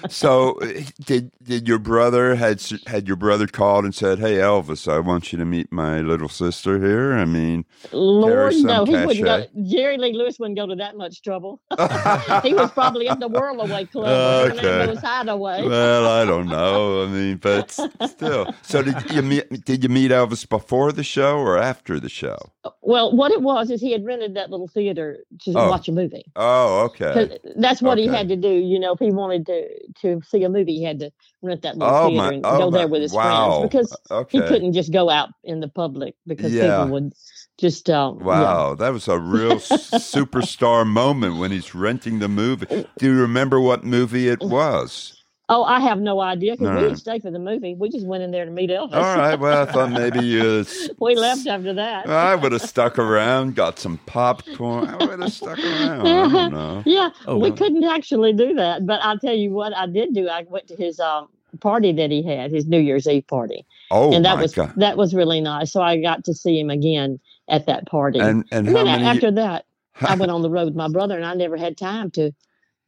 [0.08, 4.90] so uh, did did your brother had had your brother called and said, "Hey Elvis,
[4.90, 7.14] I want you to meet my little sister here"?
[7.14, 9.46] I mean, Lord no, he wouldn't go.
[9.64, 11.60] Jerry Lee Lewis wouldn't go to that much trouble.
[12.42, 14.90] he was probably in the Whirlaway Club, okay.
[14.90, 15.64] his hideaway.
[15.64, 17.04] well, I don't know.
[17.04, 17.70] I mean, but
[18.06, 18.54] still.
[18.62, 19.64] So did you meet?
[19.64, 22.36] Did you meet Elvis before the show or after the show?
[22.82, 25.68] Well, what it was is he had rented that little theater to oh.
[25.68, 26.24] watch a movie.
[26.36, 27.38] Oh, okay.
[27.58, 28.02] That's what okay.
[28.02, 28.48] he had to do.
[28.48, 29.68] You know, if he wanted to
[30.02, 31.10] to see a movie, he had to
[31.42, 33.58] rent that little oh, theater my, and oh, go there with his wow.
[33.58, 34.38] friends because okay.
[34.38, 36.62] he couldn't just go out in the public because yeah.
[36.62, 37.12] people would
[37.58, 38.74] just uh, wow yeah.
[38.76, 42.66] that was a real superstar moment when he's renting the movie
[42.98, 45.17] do you remember what movie it was
[45.50, 47.74] Oh, I have no idea because we didn't stay for the movie.
[47.74, 48.92] We just went in there to meet Elvis.
[48.92, 49.34] All right.
[49.34, 50.66] Well, I thought maybe you.
[51.00, 52.06] we left after that.
[52.06, 54.88] I would have stuck around, got some popcorn.
[54.88, 56.06] I would have stuck around.
[56.06, 56.82] I don't know.
[56.84, 60.28] yeah, oh, we couldn't actually do that, but I'll tell you what I did do.
[60.28, 61.28] I went to his um,
[61.60, 63.64] party that he had, his New Year's Eve party.
[63.90, 64.74] Oh, and that was God.
[64.76, 65.72] that was really nice.
[65.72, 68.18] So I got to see him again at that party.
[68.18, 69.04] And and, and then many...
[69.04, 69.64] after that,
[70.02, 72.32] I went on the road with my brother, and I never had time to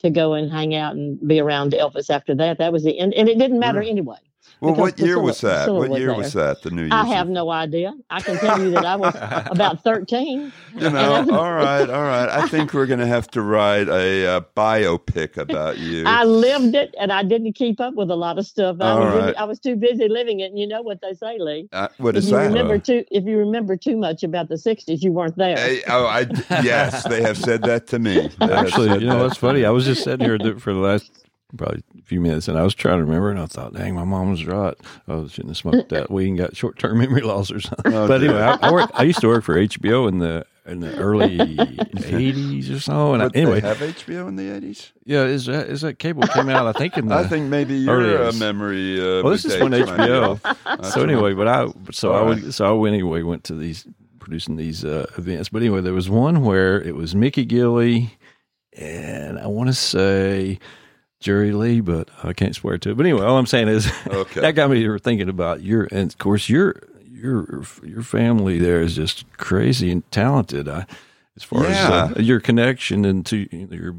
[0.01, 2.59] to go and hang out and be around Elvis after that.
[2.59, 3.91] That was the end, and it didn't matter yeah.
[3.91, 4.17] anyway.
[4.61, 5.57] Well, what year Priscilla, was that?
[5.64, 6.62] Priscilla what year was, was, that?
[6.62, 6.92] The New Year's?
[6.92, 7.94] I have no idea.
[8.11, 9.14] I can tell you that I was
[9.51, 10.53] about thirteen.
[10.75, 12.29] You know, all right, all right.
[12.29, 16.05] I think we're going to have to write a, a, biopic about you.
[16.07, 18.77] I lived it, and I didn't keep up with a lot of stuff.
[18.81, 19.37] I, was, right.
[19.37, 20.51] I was too busy living it.
[20.51, 21.68] And you know what they say, Lee?
[21.73, 22.46] Uh, what is if you that?
[22.49, 25.57] Remember too, if you remember too much about the '60s, you weren't there.
[25.57, 26.27] Hey, oh, I
[26.62, 28.29] yes, they have said that to me.
[28.42, 29.64] Actually, you know, that's funny.
[29.64, 31.11] I was just sitting here for the last
[31.57, 34.05] probably a few minutes, and I was trying to remember, and I thought, "Dang, my
[34.05, 34.75] mom was right.
[35.09, 38.07] I shouldn't have smoked that weed and got short term memory loss or something." Oh,
[38.09, 38.93] but anyway, I, I, worked.
[38.95, 43.15] I used to work for HBO in the in the early '80s or so.
[43.15, 44.93] And I, anyway, have HBO in the '80s?
[45.05, 46.67] Yeah, is that is that cable came out?
[46.67, 49.01] I think in the I think maybe your uh, memory.
[49.01, 50.85] Uh, well, this is when HBO.
[50.93, 52.55] so anyway, but I so All I would right.
[52.55, 53.87] so I went anyway went to these
[54.19, 55.49] producing these uh, events.
[55.49, 58.13] But anyway, there was one where it was Mickey Gilley,
[58.73, 60.61] and I want to say
[61.20, 62.96] Jerry Lee, but I can't swear to it.
[62.96, 64.40] But anyway, all I'm saying is okay.
[64.40, 68.96] that got me thinking about your, and of course your your your family there is
[68.96, 70.68] just crazy and talented.
[70.68, 70.87] I,
[71.37, 72.09] as far yeah.
[72.11, 73.96] as uh, your connection into your,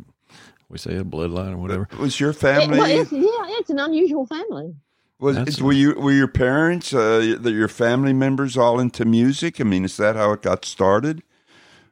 [0.69, 1.87] we say a bloodline or whatever.
[1.99, 2.77] Was your family?
[2.77, 4.75] It, well, it's, yeah, it's an unusual family.
[5.19, 9.61] Was were you were your parents, uh, your family members, all into music?
[9.61, 11.21] I mean, is that how it got started?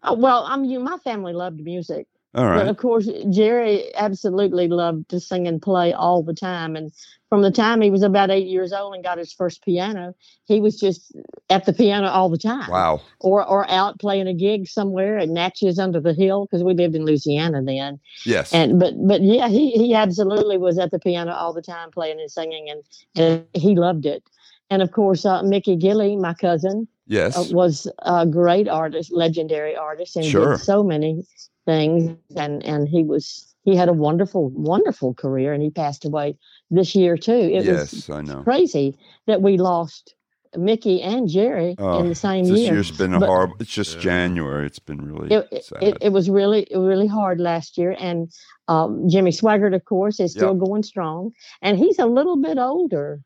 [0.02, 2.08] Oh, well, I mean, my family loved music.
[2.36, 2.60] All right.
[2.60, 6.76] But of course, Jerry absolutely loved to sing and play all the time.
[6.76, 6.92] And
[7.28, 10.14] from the time he was about eight years old and got his first piano,
[10.46, 11.12] he was just
[11.50, 12.70] at the piano all the time.
[12.70, 13.02] Wow.
[13.20, 16.96] Or or out playing a gig somewhere at Natchez under the hill because we lived
[16.96, 18.00] in Louisiana then.
[18.26, 18.54] Yes.
[18.54, 22.20] And but but yeah, he he absolutely was at the piano all the time playing
[22.20, 22.84] and singing, and
[23.16, 24.24] and he loved it.
[24.70, 29.76] And of course, uh, Mickey Gilley, my cousin, yes, uh, was a great artist, legendary
[29.76, 30.52] artist, and sure.
[30.52, 31.24] did so many
[31.66, 36.38] things and and he was he had a wonderful wonderful career and he passed away
[36.72, 38.44] this year too it yes, was I know.
[38.44, 38.96] crazy
[39.28, 40.16] that we lost
[40.56, 42.76] Mickey and Jerry oh, in the same this year.
[42.76, 43.56] This year's been a horrible.
[43.60, 44.02] It's just yeah.
[44.02, 44.66] January.
[44.66, 45.84] It's been really it, sad.
[45.84, 48.32] It, it, was really really hard last year, and
[48.68, 50.66] um, Jimmy Swaggart, of course, is still yep.
[50.66, 53.22] going strong, and he's a little bit older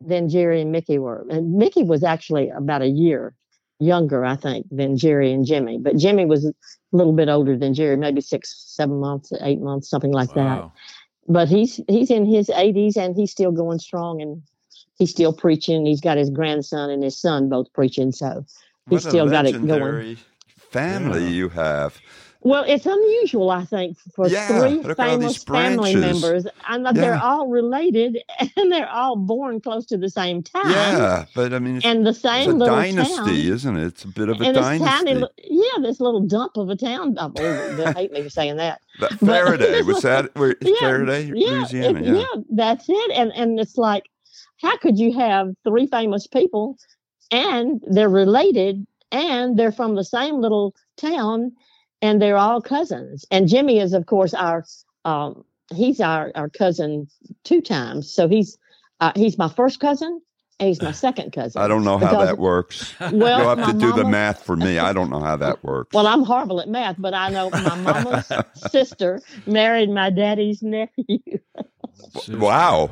[0.00, 1.26] than Jerry and Mickey were.
[1.30, 3.34] And Mickey was actually about a year
[3.82, 5.78] younger, I think, than Jerry and Jimmy.
[5.78, 6.54] But Jimmy was a
[6.92, 10.72] little bit older than Jerry, maybe six, seven months, eight months, something like wow.
[10.74, 10.80] that.
[11.28, 14.42] But he's he's in his 80s and he's still going strong and
[14.98, 15.86] he's still preaching.
[15.86, 18.44] He's got his grandson and his son both preaching, so
[18.88, 20.16] he's still got it going.
[20.70, 21.28] Family yeah.
[21.28, 22.00] you have.
[22.44, 26.92] Well, it's unusual, I think, for yeah, three famous family members, and yeah.
[26.92, 28.18] they're all related,
[28.56, 30.68] and they're all born close to the same time.
[30.68, 33.28] Yeah, but I mean, and the same little dynasty, town.
[33.28, 33.86] isn't it?
[33.86, 34.84] It's a bit of a and dynasty.
[34.84, 37.14] Tiny, yeah, this little dump of a town.
[37.16, 38.80] Oh, they hate me for saying that.
[39.00, 40.34] that Ferriday was that?
[40.34, 42.00] Where, yeah, Ferriday, yeah, Louisiana.
[42.00, 42.14] It, yeah.
[42.14, 43.10] yeah, that's it.
[43.12, 44.10] And and it's like,
[44.60, 46.76] how could you have three famous people,
[47.30, 51.52] and they're related, and they're from the same little town?
[52.02, 53.24] And they're all cousins.
[53.30, 54.64] And Jimmy is, of course, our
[55.04, 57.08] um, he's our our cousin
[57.44, 58.12] two times.
[58.12, 58.58] So he's
[59.00, 60.20] uh, he's my first cousin.
[60.60, 61.62] And he's my second cousin.
[61.62, 62.94] I don't know how because, that works.
[63.12, 64.78] Well, you'll have to do mama, the math for me.
[64.78, 65.94] I don't know how that works.
[65.94, 68.30] Well, I'm horrible at math, but I know my mama's
[68.70, 71.20] sister married my daddy's nephew.
[72.28, 72.90] wow.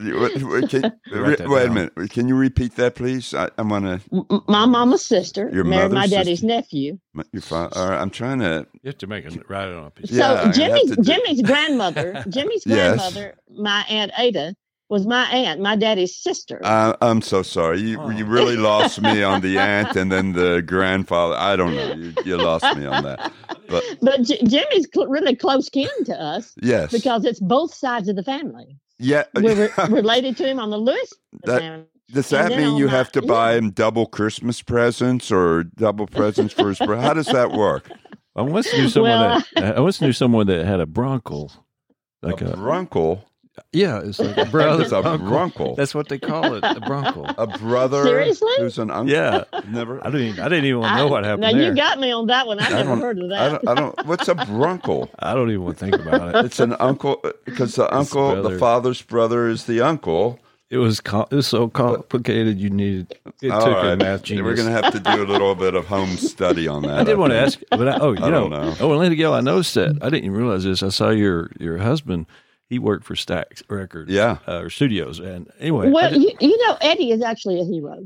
[0.00, 0.82] Wait, wait, can-
[1.12, 1.92] Write that wait a minute.
[2.10, 3.34] Can you repeat that, please?
[3.34, 4.42] I, I want to.
[4.48, 6.46] My mama's sister Your married my mother's daddy's sister?
[6.46, 6.98] nephew.
[7.32, 7.76] Your father.
[7.78, 8.66] All right, I'm trying to.
[8.82, 10.10] You have to make it write it on a piece.
[10.10, 12.96] Yeah, so have Jimmy's to do- Jimmy's grandmother, Jimmy's Yes.
[13.12, 14.54] grandmother, my aunt Ada,
[14.88, 16.60] was my aunt, my daddy's sister.
[16.64, 17.80] Uh, I'm so sorry.
[17.80, 18.08] You Oh.
[18.10, 21.34] you really lost me on the aunt and then the grandfather.
[21.36, 21.92] I don't know.
[21.94, 23.32] You, you lost me on that.
[23.68, 28.08] But but J- Jimmy's cl- really close kin to us yes, because it's both sides
[28.08, 28.76] of the family.
[29.00, 29.24] Yeah.
[29.34, 31.12] We're re- related to him on the Lewis
[31.44, 33.28] That- Does that mean on you my- have to yeah.
[33.28, 36.78] buy him double Christmas presents or double presents for his?
[36.78, 37.90] bro- How does that work?
[38.36, 41.48] I once knew someone Well, that I once knew someone that had a bronco,
[42.22, 43.24] like a a, brunkle.
[43.72, 44.82] Yeah, it's like a brother.
[44.84, 45.28] It's a uncle.
[45.28, 45.76] brunkle.
[45.76, 47.24] That's what they call it, a bronco.
[47.36, 48.52] A brother Seriously?
[48.58, 49.14] who's an uncle.
[49.14, 50.04] Yeah, Never.
[50.06, 50.38] I didn't.
[50.38, 51.68] I didn't even know what happened Now there.
[51.70, 52.58] you got me on that one.
[52.60, 53.62] I, I never don't- heard of I that.
[53.62, 54.06] don't, I don't.
[54.06, 55.08] What's a brunkle?
[55.18, 56.44] I don't even want to think about it.
[56.46, 60.38] It's an uncle uh, because the uncle, the father's brother, is the uncle.
[60.70, 62.60] It was co- it was so complicated.
[62.60, 64.44] You needed it All took a math genius.
[64.44, 67.00] We're going to have to do a little bit of home study on that.
[67.00, 68.74] I did want to ask, but I, oh, you I know, don't know.
[68.78, 69.98] oh, and Lady Gail, I noticed that.
[70.00, 70.84] I didn't even realize this.
[70.84, 72.26] I saw your your husband.
[72.70, 74.38] He worked for Stax Records, Yeah.
[74.48, 75.18] uh, or studios.
[75.18, 77.98] And anyway, Well, did- you, you know, Eddie is actually a hero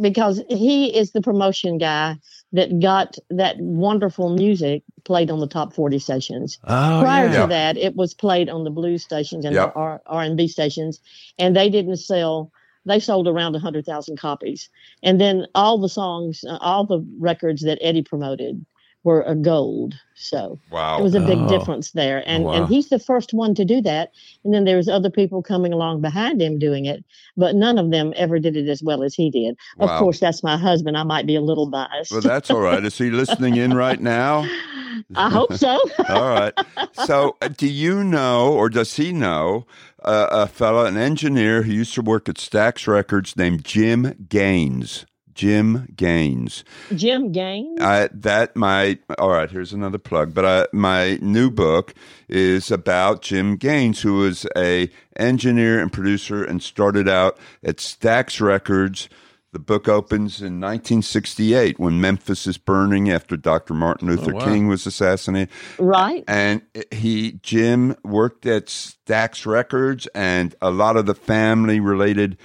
[0.00, 2.16] because he is the promotion guy
[2.52, 6.58] that got that wonderful music played on the top 40 stations.
[6.64, 7.32] oh, Prior yeah.
[7.32, 7.42] Yeah.
[7.42, 9.74] to that, it was played on the blues stations and Yep.
[9.74, 11.00] the R- R&B stations,
[11.38, 12.50] and they didn't sell.
[12.86, 14.68] They sold around 100,000 copies.
[15.04, 18.64] And then all the songs, uh, all the records that Eddie promoted
[19.02, 19.94] were a gold.
[20.14, 20.98] So Wow.
[20.98, 21.48] it was a big Oh.
[21.48, 22.52] difference there and wow.
[22.52, 24.10] and he's the first one to do that
[24.44, 27.02] and then there's other people coming along behind him doing it
[27.38, 30.42] but none of them ever did it as well as he did of course that's
[30.42, 32.84] my husband i might be a little biased Well, that's all right.
[32.84, 34.46] Is he listening in right now?
[35.16, 36.52] i hope so All right.
[37.06, 39.64] So, uh, do you know, or does he know,
[40.04, 45.06] uh, a fellow, an engineer who used to work at Stax Records named Jim Gaines?
[45.40, 46.64] Jim Gaines.
[46.94, 49.50] jim gaines I, that my all right.
[49.50, 50.34] Here's another plug.
[50.34, 51.94] But I, my new book
[52.28, 58.42] is about Jim Gaines, who was a engineer and producer and started out at Stax
[58.42, 59.08] Records.
[59.52, 63.72] The book opens in 1968 when Memphis is burning after Dr.
[63.72, 64.44] Martin oh, Luther wow.
[64.44, 65.48] King was assassinated.
[65.78, 72.36] right And he, Jim, worked at Stax Records and a lot of the family related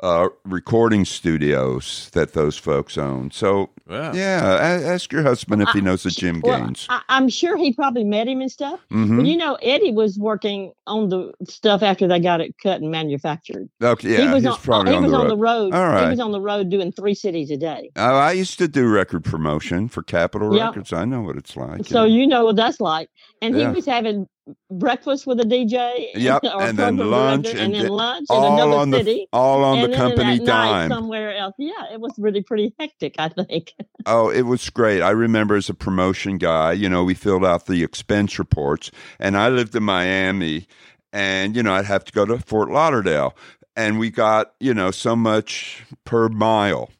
[0.00, 3.30] uh, recording studios that those folks own.
[3.30, 4.12] So, Wow.
[4.14, 6.86] yeah, ask your husband if he knows a Jim well, Gaines.
[6.88, 10.18] I, i'm sure he probably met him and stuff hmm but you know eddie was
[10.18, 14.46] working on the stuff after they got it cut and manufactured Okay, he was he's
[14.46, 15.30] on, probably he on was the on road.
[15.30, 16.04] the road All right.
[16.04, 18.88] he was on the road doing three cities a day Oh, I used to do
[18.88, 20.68] record promotion for Capitol Yeah.
[20.68, 20.92] Records.
[20.92, 21.84] I know what it's like.
[21.84, 22.16] So yeah.
[22.18, 23.10] you know what that's like.
[23.42, 23.68] And Yeah.
[23.68, 24.26] he was having
[24.70, 26.08] breakfast with a DJ.
[26.14, 29.26] Yep, and then lunch, and and, then then lunch in all another on the city.
[29.32, 30.90] all on the company dime.
[30.90, 31.54] somewhere else.
[31.58, 33.72] Yeah, it was really pretty hectic, I think.
[34.06, 35.00] Oh, it was great.
[35.00, 39.34] I remember as a promotion guy, you know, we filled out the expense reports, and
[39.34, 40.66] I lived in Miami,
[41.10, 43.34] and, you know, I'd have to go to Fort Lauderdale,
[43.76, 46.90] and we got, you know, so much per mile.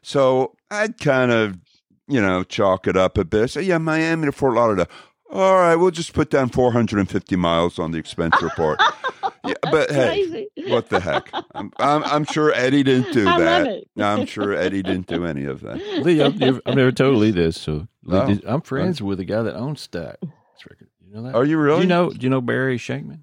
[0.00, 1.58] So I'd kind of,
[2.08, 3.50] you know, chalk it up a bit.
[3.50, 4.88] Say, yeah, Miami to Fort Lauderdale.
[5.34, 8.80] All right, we'll just put down 450 miles on the expense report.
[9.44, 10.48] yeah, but hey, Crazy.
[10.68, 11.28] what the heck?
[11.54, 13.66] I'm, I'm, I'm sure Eddie didn't do I that.
[13.66, 13.88] love it.
[14.00, 15.78] I'm sure Eddie didn't do any of that.
[16.04, 17.60] Lee, I've never, I've never told Lee this.
[17.60, 18.26] So Lee, Oh.
[18.28, 20.16] did- I'm friends with a guy that owns Stax
[20.70, 20.92] Records.
[21.04, 21.34] You know that?
[21.34, 21.78] Are you really?
[21.78, 22.10] Do you know?
[22.10, 23.20] Do you know Barry Shankman?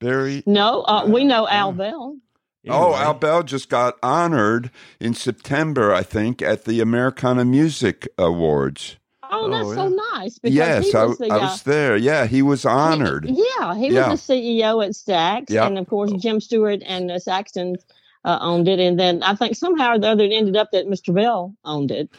[0.00, 0.44] Barry?
[0.46, 1.56] No, uh, we know Yeah.
[1.60, 2.16] Al Bell.
[2.68, 8.96] Oh, Al Bell just got honored in September, I think, at the Americana Music Awards.
[9.24, 9.74] Oh, Oh, that's yeah.
[9.74, 10.11] so nice.
[10.24, 11.96] Because yes, I, was the, I uh, was there.
[11.96, 13.24] Yeah, he was honored.
[13.26, 14.10] He, yeah, he Yeah.
[14.10, 15.66] was the CEO at Stax, Yeah.
[15.66, 17.76] and of course Jim Stewart and uh, Saxton
[18.24, 20.86] uh, owned it, and then I think somehow or the other it ended up that
[20.86, 21.14] Mr.
[21.14, 22.10] Bell owned it.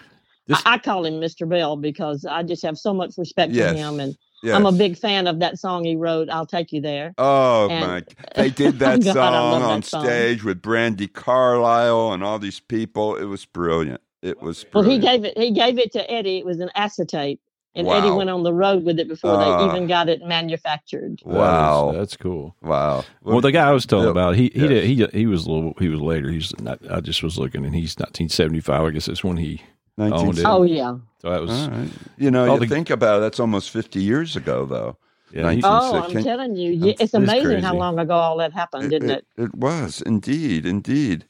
[0.48, 1.48] This- I, I call him Mr.
[1.48, 3.72] Bell because I just have so much respect Yes.
[3.72, 4.56] for him, and Yes.
[4.58, 6.30] I'm a big fan of that song he wrote.
[6.30, 7.14] I'll take you there.
[7.18, 8.04] Oh and- my!
[8.36, 10.04] They did that God, I song that on song.
[10.04, 13.16] stage with Brandi Carlile and all these people.
[13.16, 14.02] It was brilliant.
[14.22, 15.38] It was Well, he gave it.
[15.38, 16.40] He gave it to Eddie.
[16.40, 17.40] It was an acetate,
[17.76, 19.58] and Eddie went on the road with it before Ah.
[19.68, 21.22] they even got it manufactured.
[21.26, 21.92] Wow.
[21.96, 22.56] that's cool.
[22.62, 23.04] wow.
[23.24, 24.12] Well, the guy I was telling Yeah.
[24.12, 24.70] about, he he Yes.
[24.70, 24.84] did,
[25.14, 26.30] he he was a little he was later.
[26.30, 26.80] He's not.
[26.90, 28.82] I just was looking, and he's 1975.
[28.84, 29.62] I guess that's when he.
[29.96, 30.46] 1960.
[30.46, 30.96] Oh yeah.
[31.22, 31.52] So that was.
[31.52, 31.90] All right.
[32.18, 34.98] You know, All you the- think about it, that's almost 50 years ago, though.
[35.32, 37.98] Yeah, he, 19 Oh, I'm "Can- telling you, That's- yeah, it's it's amazing how long
[38.00, 39.26] ago all that happened, didn't it?
[39.38, 41.26] It was indeed, indeed.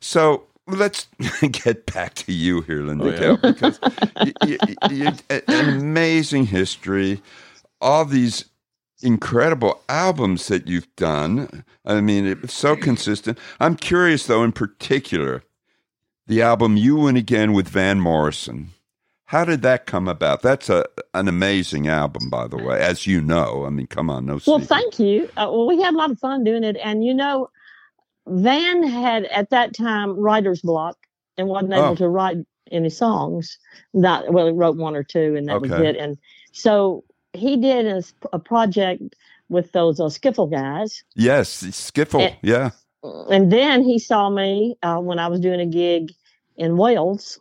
[0.00, 1.06] So let's
[1.50, 3.52] get back to you here, Linda, Oh, yeah.
[3.52, 3.78] Because
[4.24, 7.20] you, you, you, an amazing history.
[7.80, 8.46] All these
[9.02, 11.64] incredible albums that you've done.
[11.84, 13.38] I mean, it's so consistent.
[13.60, 15.42] I'm curious, though, in particular,
[16.26, 18.70] the album You Win Again with Van Morrison.
[19.26, 20.42] How did that come about?
[20.42, 23.64] That's a an amazing album, by the way, as you know.
[23.64, 24.34] I mean, come on, no.
[24.46, 24.68] Well, secret.
[24.68, 25.24] thank you.
[25.38, 27.48] Uh, well, we had a lot of fun doing it, and you know,
[28.26, 30.96] Van had at that time writer's block
[31.36, 31.94] and wasn't able Oh.
[31.96, 32.36] to write
[32.70, 33.58] any songs.
[33.92, 35.96] Not well, he wrote one or two, and that was it.
[35.96, 36.16] And
[36.52, 39.02] so he did a project
[39.48, 42.22] with those uh, skiffle guys, Yes, Skiffle.
[42.22, 42.34] Eh.
[42.42, 42.70] yeah.
[43.30, 46.12] and then he saw me uh, when I was doing a gig
[46.56, 47.38] in Wales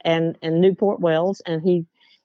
[0.00, 1.84] and in Newport, Wales, and he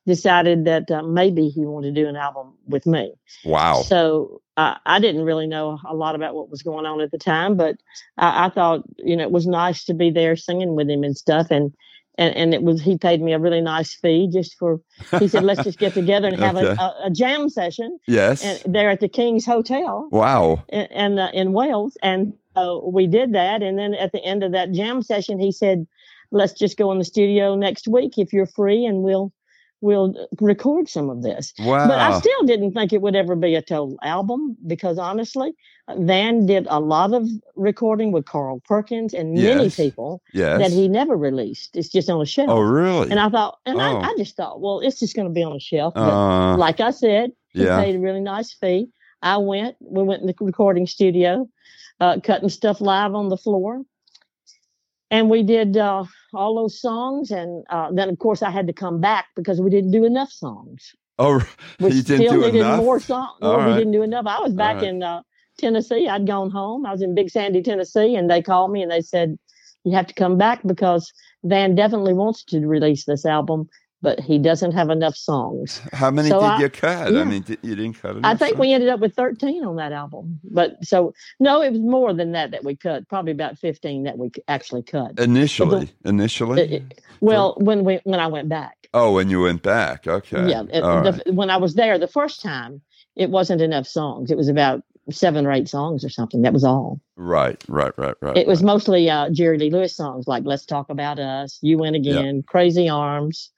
[0.09, 3.13] decided that uh, maybe he wanted to do an album with me.
[3.45, 3.81] Wow.
[3.83, 7.17] So uh, I didn't really know a lot about what was going on at the
[7.17, 7.75] time, but
[8.17, 11.15] I, I thought you know it was nice to be there singing with him and
[11.15, 11.73] stuff, and
[12.17, 14.81] and and it was he paid me a really nice fee just for
[15.19, 16.67] he said let's just get together and have Okay.
[16.67, 18.43] a, a, a jam session yes.
[18.43, 20.61] and there at the King's Hotel wow.
[20.67, 22.33] in in, uh, in Wales, and
[22.83, 23.61] we did that.
[23.63, 25.87] And then at the end of that jam session, he said,
[26.31, 29.31] "Let's just go in the studio next week if you're free, and we'll
[29.81, 31.87] we'll record some of this." Wow.
[31.87, 35.53] But I still didn't think it would ever be a total album because honestly,
[35.97, 40.59] Van did a lot of recording with Carl Perkins and many people yes.
[40.59, 41.75] that he never released.
[41.75, 42.49] It's just on a shelf.
[42.49, 43.09] oh, really?
[43.09, 43.81] And I thought, and Oh.
[43.81, 45.93] I, I just thought, well, it's just going to be on a shelf.
[45.95, 47.81] But uh, like I said, he yeah.
[47.81, 48.89] paid a really nice fee.
[49.21, 49.75] I went.
[49.79, 51.49] We went in the recording studio,
[51.99, 53.81] uh, cutting stuff live on the floor,
[55.11, 57.31] and we did uh, all those songs.
[57.31, 60.31] And uh, then, of course, I had to come back because we didn't do enough
[60.31, 60.95] songs.
[61.17, 61.39] oh,
[61.79, 62.79] We you didn't still do needed enough?
[62.79, 63.37] more songs.
[63.41, 64.25] All Well, we didn't do enough.
[64.27, 64.85] I was back right.
[64.85, 65.21] in uh,
[65.57, 66.07] Tennessee.
[66.07, 66.85] I'd gone home.
[66.85, 69.37] I was in Big Sandy, Tennessee, and they called me and they said,
[69.83, 71.11] "You have to come back because
[71.43, 73.69] Van definitely wants to release this album."
[74.01, 75.81] But he doesn't have enough songs.
[75.91, 77.11] How many So did I- you cut?
[77.11, 77.19] yeah.
[77.19, 78.17] I mean, did, you didn't cut.
[78.23, 78.59] I think songs?
[78.61, 80.39] we ended up with 13 on that album.
[80.43, 83.07] But so, no, it was more than that that we cut.
[83.09, 85.19] Probably about 15 that we actually cut.
[85.19, 85.89] initially.
[86.05, 86.61] Initially.
[86.61, 90.07] It- it- well, when we when I went back, oh, when you went back.
[90.07, 90.49] Okay.
[90.49, 91.33] yeah, it- the, right.
[91.33, 92.81] when I was there the first time,
[93.17, 94.31] it wasn't enough songs.
[94.31, 94.81] It was about
[95.11, 96.43] seven or eight songs or something.
[96.43, 97.01] That was all.
[97.17, 97.61] Right.
[97.67, 97.91] Right.
[97.97, 98.15] Right.
[98.21, 98.37] Right.
[98.37, 98.67] It was right.
[98.67, 102.87] mostly uh, Jerry Lee Lewis songs like "Let's Talk About Us," "You Win Again," "Crazy
[102.87, 103.51] Arms,"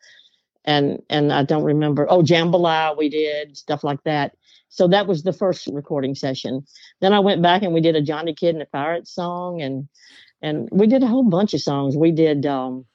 [0.66, 2.08] and and I don't remember.
[2.10, 4.36] Oh, Jambalaya, we did stuff like that.
[4.70, 6.66] So that was the first recording session.
[7.02, 9.88] Then I went back and we did a Johnny Kidd and the Pirates song, and
[10.42, 11.98] and we did a whole bunch of songs.
[11.98, 12.86] We did um,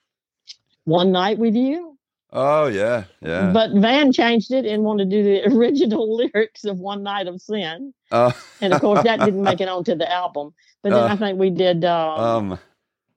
[0.85, 1.97] "One Night with You,"
[2.33, 3.05] Oh yeah.
[3.21, 3.51] Yeah.
[3.53, 7.41] but Van changed it and wanted to do the original lyrics of "One Night of
[7.41, 10.55] Sin," Uh, and of course that didn't make it onto the album.
[10.83, 11.85] But then Uh, I think we did.
[11.85, 12.59] Um, um.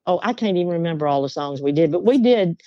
[0.06, 2.60] oh, I can't even remember all the songs we did, but we did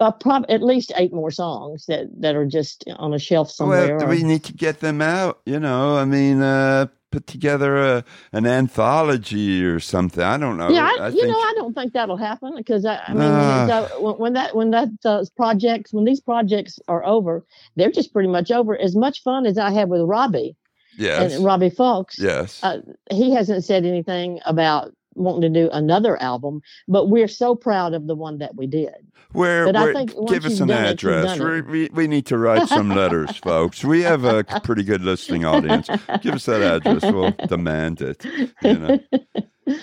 [0.00, 3.96] uh, prob- at least eight more songs that, that are just on a shelf somewhere.
[3.96, 5.40] Well, do we need to get them out?
[5.46, 10.22] You know, I mean, uh, put together a, an anthology or something.
[10.22, 10.68] I don't know.
[10.68, 14.00] yeah, I, you think, know, I don't think that'll happen because I, I mean, so
[14.00, 17.44] when, when that when that those projects when these projects are over,
[17.76, 18.76] they're just pretty much over.
[18.78, 20.56] As much fun as I had with Robbie
[20.98, 22.62] yes, and Robbie Fulks, yes.
[22.62, 27.94] uh, he hasn't said anything about wanting to do another album, but we're so proud
[27.94, 28.94] of the one that we did.
[29.32, 31.38] where, but I think give us an address.
[31.38, 31.42] it.
[31.42, 33.84] We, we we need to write some letters, folks.
[33.84, 35.88] We have a pretty good listening audience.
[36.22, 37.02] Give us that address.
[37.10, 38.24] We'll demand it.
[38.62, 38.98] You know.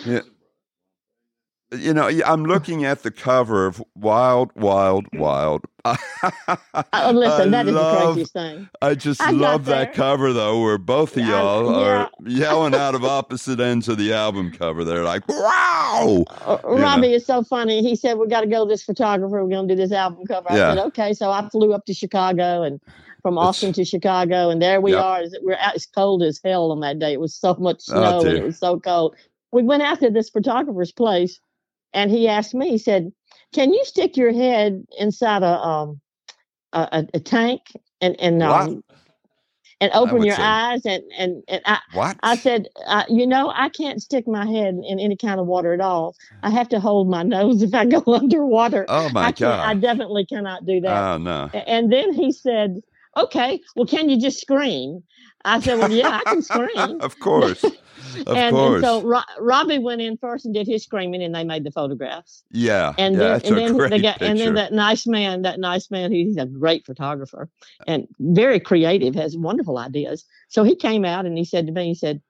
[0.05, 0.21] Yeah.
[1.75, 5.65] You know, I'm looking at the cover of Wild, Wild, Wild.
[5.85, 5.97] Oh,
[7.13, 8.69] listen, that is the love- craziest thing.
[8.81, 11.77] I just I love that cover though, where both of y'all yeah.
[12.03, 14.83] are yelling out of opposite ends of the album cover.
[14.83, 17.81] They're like, "Wow!" Uh, Robbie is so funny.
[17.81, 19.43] He said, "We got to go to this photographer.
[19.43, 20.75] We're going to do this album cover." I Yeah.
[20.75, 22.79] said, "Okay." So I flew up to Chicago and
[23.21, 25.23] from Austin to Chicago, and there we are.
[25.41, 25.75] We're out.
[25.75, 27.13] It's cold as hell on that day.
[27.13, 29.15] It was so much Oh, snow and it was so cold.
[29.51, 31.39] We went out to this photographer's place,
[31.93, 32.69] and he asked me.
[32.69, 33.11] He said,
[33.53, 36.01] "Can you stick your head inside a um
[36.73, 37.61] a, a, tank
[38.01, 38.83] and and um
[39.79, 42.17] and open your say- eyes and and and I." What?
[42.23, 45.73] I said, uh, you know, I can't stick my head in any kind of water
[45.73, 46.15] at all.
[46.41, 48.85] I have to hold my nose if I go underwater.
[48.89, 51.13] "Oh my I can't, I definitely cannot do that.
[51.13, 51.49] Oh no!
[51.53, 52.81] And then he said,
[53.17, 55.03] okay, well, can you just scream?
[55.45, 57.01] I said, well, yeah, I can scream.
[57.01, 57.63] of course,
[58.27, 58.75] of and, course.
[58.75, 61.71] and so Ro- Robbie went in first and did his screaming, and they made the
[61.71, 62.43] photographs.
[62.51, 64.25] yeah, And yeah, then, and then they got, picture.
[64.31, 67.49] and then that nice man, that nice man, he's a great photographer
[67.87, 70.25] and very creative, has wonderful ideas.
[70.49, 72.21] So he came out and he said to me, he said,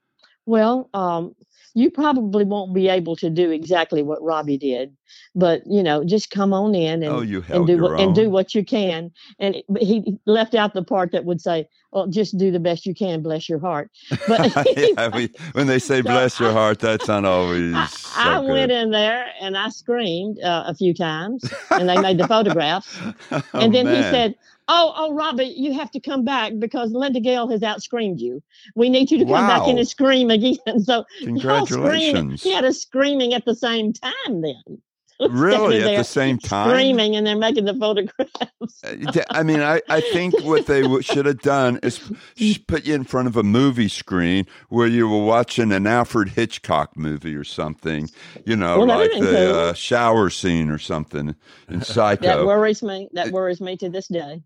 [0.46, 1.36] "Well, um,
[1.74, 4.96] you probably won't be able to do exactly what Robbie did,
[5.36, 8.56] but you know, just come on in and, Oh, and do what, and do what
[8.56, 9.12] you can.
[9.40, 12.96] And he left out the part that would say, "Well, just do the best you
[12.96, 13.92] can, bless your heart."
[14.28, 18.30] But yeah, we, when they say So bless your heart, that's not always I, so
[18.30, 22.26] I went in there and I screamed uh, a few times, and they made the
[22.28, 23.04] photographs.
[23.32, 24.36] Oh, and then he said,
[24.68, 28.42] "Oh, oh, Robbie, you have to come back because Linda Gail has outscreamed you.
[28.76, 32.44] We need you to come back in and scream again." So Congratulations.
[32.44, 34.42] He had us screaming at the same time.
[34.42, 34.82] Then
[35.30, 36.70] Really, at the same time?
[36.70, 38.82] screaming, and they're making the photographs.
[39.30, 42.00] I mean, I, I think what they should have done is
[42.68, 46.98] put you in front of a movie screen where you were watching an Alfred Hitchcock
[46.98, 48.10] movie or something,
[48.46, 51.36] you know, Well, like the uh, shower scene or something
[51.70, 52.26] in Psycho.
[52.26, 53.10] That worries me.
[53.14, 54.42] That worries me to this day.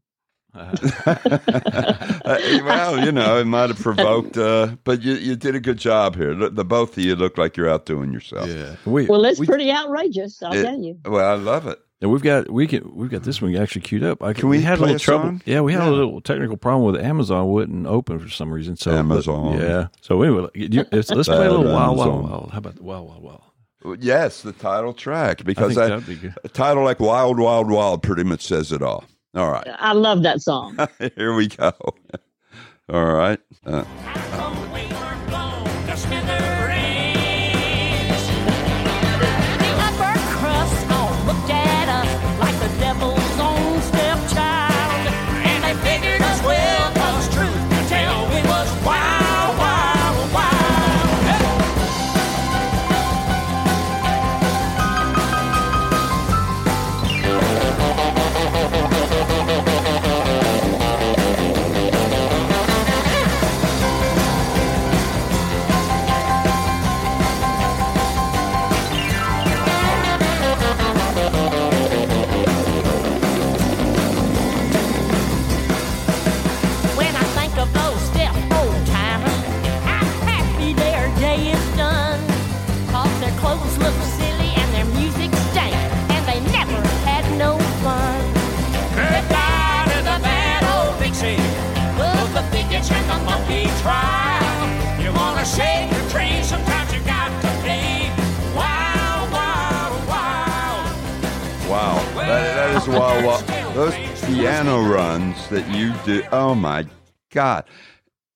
[2.27, 5.77] Uh, well, you know, it might have provoked, uh, but you, you did a good
[5.77, 6.33] job here.
[6.33, 8.49] Look, The both of you look like you're outdoing yourself.
[8.49, 8.75] yeah.
[8.85, 10.41] We, Well, it's we, pretty outrageous.
[10.43, 10.97] I'll It- tell you.
[11.05, 11.79] Well, I love it.
[12.01, 14.21] and we've got we can we've got this one actually queued up.
[14.21, 15.25] I, Can we had a little a trouble.
[15.25, 15.41] song?
[15.45, 15.89] Yeah, we had Yeah.
[15.89, 18.75] a little technical problem with Amazon wouldn't open for some reason.
[18.75, 19.59] So but- Amazon.
[19.59, 19.87] yeah.
[20.01, 22.49] So anyway, you, let's, let's play a little Bad wild, wild, wild.
[22.51, 23.41] How about the wild, wild, wild?
[24.03, 26.33] Yes, the title track I because think I, that'd be good.
[26.43, 29.05] a title like Wild Wild Wild pretty much says it all.
[29.37, 30.77] All right, I love that song.
[31.15, 31.71] here we go.
[32.89, 33.39] All right.
[33.65, 33.83] Uh,
[102.91, 103.75] that, that is wild, wild.
[103.75, 106.23] Those piano runs that you do.
[106.31, 106.85] Oh my
[107.31, 107.65] God,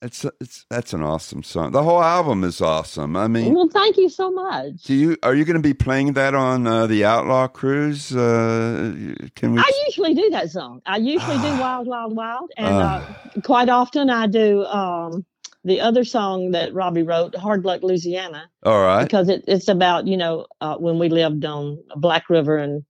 [0.01, 1.71] it's it's that's an awesome song.
[1.71, 3.15] The whole album is awesome.
[3.15, 4.83] I mean, well, thank you so much.
[4.83, 8.15] do you are you going to be playing that on uh, the Outlaw Cruise?
[8.15, 8.93] Uh,
[9.35, 9.59] can we?
[9.59, 10.81] I usually do that song.
[10.85, 13.17] I usually do Wild Wild Wild, and Ah.
[13.35, 15.25] uh, quite often I do um,
[15.63, 19.03] the other song that Robbie wrote, Hard Luck Louisiana, All right.
[19.03, 22.83] because it, it's about you know uh, when we lived on Black River and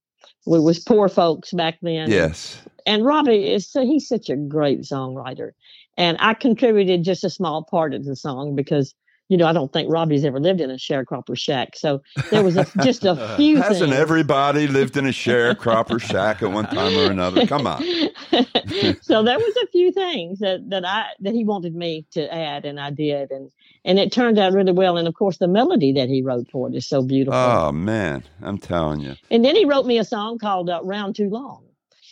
[0.45, 2.09] we was poor folks back then.
[2.09, 2.61] Yes.
[2.85, 5.51] And Robbie is so he's such a great songwriter,
[5.97, 8.93] and I contributed just a small part of the song because.
[9.31, 11.77] You know, I don't think Robbie's ever lived in a sharecropper shack.
[11.77, 12.01] So
[12.31, 13.95] there was a, just a few Hasn't things.
[13.95, 17.47] everybody lived in a sharecropper shack at one time or another?
[17.47, 17.81] Come on.
[19.01, 22.65] so there was a few things that that I that he wanted me to add,
[22.65, 23.49] and I did, and
[23.85, 24.97] and it turned out really well.
[24.97, 27.39] And of course, the melody that he wrote for it is so beautiful.
[27.39, 29.15] Oh man, I'm telling you.
[29.29, 31.63] and then he wrote me a song called uh, "Round Too Long."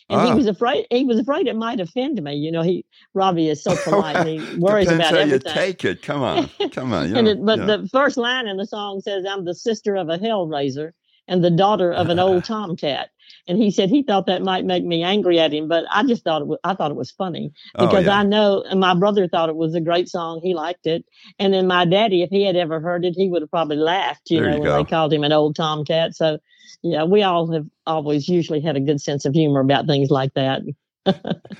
[0.10, 0.36] And he Ah.
[0.36, 0.88] was afraid.
[0.90, 2.36] He was afraid it might offend me.
[2.36, 4.26] You know, he Robbie is so polite.
[4.28, 5.42] he worries Depends about how everything.
[5.48, 6.02] you take it.
[6.02, 7.14] Come on, come on.
[7.16, 7.78] And it, but you know.
[7.78, 10.92] the first line in the song says, "I'm the sister of a hellraiser
[11.28, 13.10] and the daughter of an old tomcat."
[13.48, 16.24] And he said he thought that might make me angry at him, but I just
[16.24, 18.18] thought it was, I thought it was funny Oh, because yeah.
[18.20, 20.40] I know and my brother thought it was a great song.
[20.44, 21.06] He liked it,
[21.38, 24.30] and then my daddy, if he had ever heard it, he would have probably laughed.
[24.32, 24.78] You There know, you when go.
[24.84, 26.16] they called him an old tomcat.
[26.16, 26.40] So,
[26.82, 30.34] yeah, we all have always usually had a good sense of humor about things like
[30.36, 30.62] that.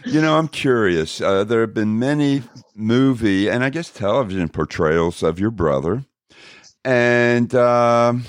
[0.06, 1.22] You know, I'm curious.
[1.22, 2.44] Uh, there have been many
[2.76, 6.04] movie and I guess television portrayals of your brother,
[6.86, 8.26] and um,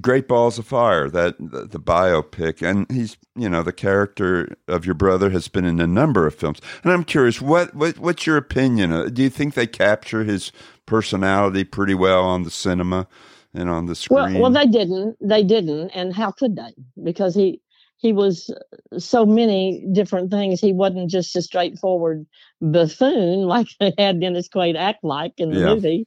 [0.00, 4.86] Great Balls of Fire, that the, the biopic, and he's you know the character of
[4.86, 8.26] your brother has been in a number of films, and I'm curious what what what's
[8.26, 8.92] your opinion?
[8.92, 10.52] Uh, Do you think they capture his
[10.86, 13.06] personality pretty well on the cinema
[13.54, 14.34] and on the screen?
[14.34, 15.16] Well, well, they didn't.
[15.20, 16.74] They didn't, and how could they?
[17.02, 17.60] Because he
[17.98, 20.60] he was uh, so many different things.
[20.60, 22.26] He wasn't just a straightforward
[22.60, 25.74] buffoon like they had Dennis Quaid act like in the Yeah.
[25.74, 26.06] movie,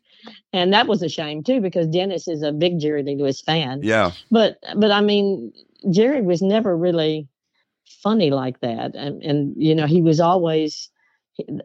[0.53, 3.81] and that was a shame too because Dennis is a big Jerry Lee Lewis fan.
[3.83, 5.53] yeah, But but I mean,
[5.91, 7.27] Jerry was never really
[8.01, 10.89] funny like that, and and you know he was always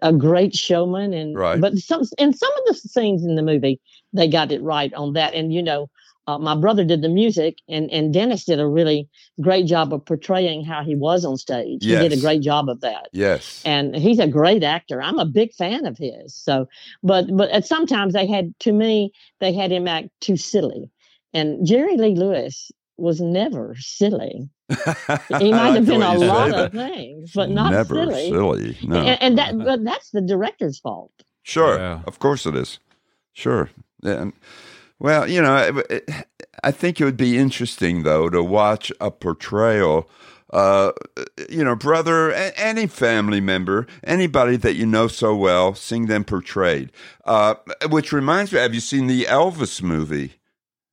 [0.03, 1.61] a great showman, and Right.
[1.61, 3.81] but some in some of the scenes in the movie
[4.13, 5.35] they got it right on that.
[5.35, 5.89] And you know,
[6.27, 9.09] uh, my brother did the music, and and Dennis did a really
[9.41, 11.85] great job of portraying how he was on stage.
[11.85, 13.63] He did a great job of that Yes.
[13.65, 15.03] and he's a great actor.
[15.03, 16.35] I'm a big fan of his.
[16.35, 16.67] So,
[17.03, 20.91] but but at sometimes they had to me they had him act too silly,
[21.33, 24.49] and Jerry Lee Lewis was never silly.
[25.39, 28.31] He might have been a lot of things, but not Never silly.
[28.31, 28.79] silly.
[28.83, 28.97] No.
[28.97, 31.13] And, and that but that's the director's fault.
[31.43, 32.01] Sure, Yeah.
[32.07, 32.79] of course it is.
[33.33, 33.71] Sure.
[34.03, 34.33] And,
[34.99, 36.27] well, you know, it- it-
[36.63, 40.09] I think it would be interesting though to watch a portrayal.
[40.53, 40.91] Uh,
[41.49, 46.25] you know, brother, a- any family member, anybody that you know so well, seeing them
[46.25, 46.91] portrayed.
[47.25, 47.55] Uh,
[47.89, 50.35] which reminds me, have you seen the Elvis movie?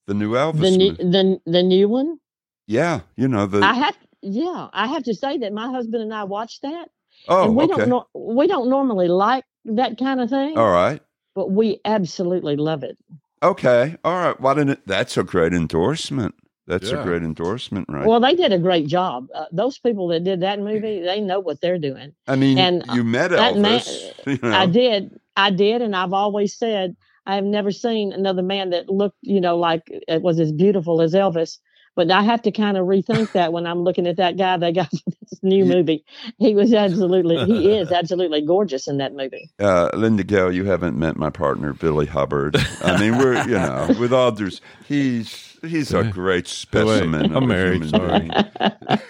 [0.06, 1.04] The new Elvis The new movie?
[1.12, 2.20] the the new one.
[2.68, 3.62] Yeah, you know the.
[3.64, 6.90] I have yeah, I have to say that my husband and I watched that,
[7.28, 7.78] oh, and we okay.
[7.78, 11.02] don't nor we don't normally like that kind of thing, All right.
[11.34, 12.98] but we absolutely love it.
[13.42, 13.96] Okay.
[14.04, 14.40] All right.
[14.40, 14.82] Why didn't it?
[14.86, 16.36] That's a great endorsement.
[16.68, 18.06] That's a great endorsement, right?
[18.06, 19.28] Well, they did a great job.
[19.34, 22.12] Uh, those people that did that movie, they know what they're doing.
[22.28, 24.14] I mean, and, you met that man- Elvis.
[24.26, 24.54] you know.
[24.54, 28.90] I did, I did, and I've always said I have never seen another man that
[28.90, 31.58] looked, you know, like it was as beautiful as Elvis.
[31.98, 34.72] But I have to kind of rethink that when I'm looking at that guy they
[34.72, 36.06] got this new movie.
[36.38, 39.50] He was absolutely, he is absolutely gorgeous in that movie.
[39.60, 42.56] uh, Linda Gail, you haven't met my partner Billy Hubbard.
[42.82, 44.52] I mean, we're you know, with all due,
[44.88, 47.26] he's he's a great specimen.
[47.36, 48.20] I'm of a married, human sorry.
[48.20, 48.32] being.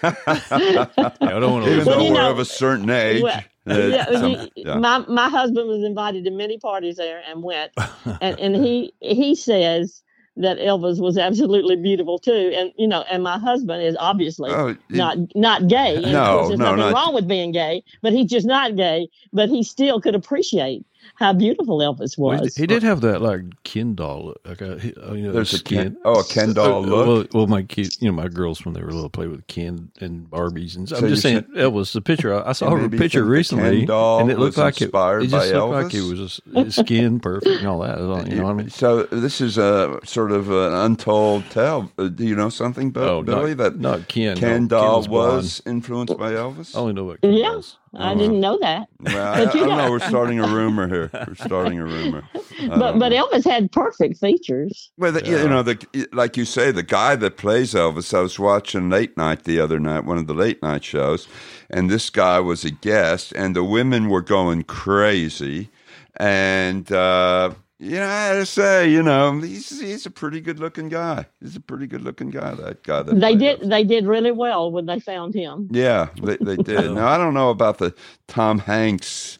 [0.02, 3.22] I don't want to Even lose Well, though we're know, of a certain age.
[3.22, 4.74] well, uh, yeah, some- you- yeah.
[4.78, 7.70] my my husband was invited to many parties there and went,
[8.22, 10.02] and and he he says
[10.38, 14.68] that Elvis was absolutely beautiful too, and you know, and my husband is obviously Oh,
[14.68, 15.96] it- not not gay.
[15.96, 18.46] And No, of course, there's no, nothing not- wrong with being gay, but he's just
[18.46, 19.08] not gay.
[19.32, 20.84] But he still could appreciate
[21.16, 22.54] how beautiful Elvis Well, was.
[22.56, 24.40] he, he did have that like Ken doll look.
[24.46, 25.78] Like a, uh, you know, There's a skin.
[25.94, 27.06] Ken- oh, a Ken doll Uh, look?
[27.06, 29.90] Well, well, my kids, you know, my girls when they were little, play with Ken
[30.00, 31.92] and Barbies, and so So I'm just you saying Elvis.
[31.92, 34.76] The picture I, I saw You a picture recently, Ken doll and it looked like
[34.80, 34.84] it.
[34.84, 37.98] inspired It just by looked like it was his skin perfect and all that.
[38.28, 38.70] You know what I mean?
[38.70, 41.90] So this is a sort of an untold tale.
[41.98, 43.54] Uh, do you know something, Bill, Oh, Billy?
[43.54, 44.34] not, that not Ken.
[44.34, 46.74] no, Ken Ken doll was was influenced by Elvis?
[46.76, 47.56] I only know what Ken Yeah.
[47.56, 47.76] was.
[47.96, 48.88] I didn't know that.
[49.00, 49.90] Well, I, I But you don't know- know.
[49.90, 51.10] We're starting a rumor here.
[51.26, 52.24] We're starting a rumor.
[52.68, 53.26] But but know.
[53.28, 54.90] Elvis had perfect features.
[54.98, 55.42] Well, the, Yeah.
[55.42, 58.12] you know, the like you say, the guy that plays Elvis.
[58.12, 61.28] I was watching late night the other night, one of the late night shows,
[61.70, 65.68] and this guy was a guest, and the women were going crazy,
[66.16, 70.58] and uh, you know, I had to say, you know, he's he's a pretty good
[70.58, 71.26] looking guy.
[71.40, 72.54] He's a pretty good looking guy.
[72.54, 75.68] That guy that They did they did really well when they found him.
[75.70, 76.92] Yeah, they, they did.
[76.92, 77.94] now I don't know about the
[78.26, 79.38] Tom Hanks.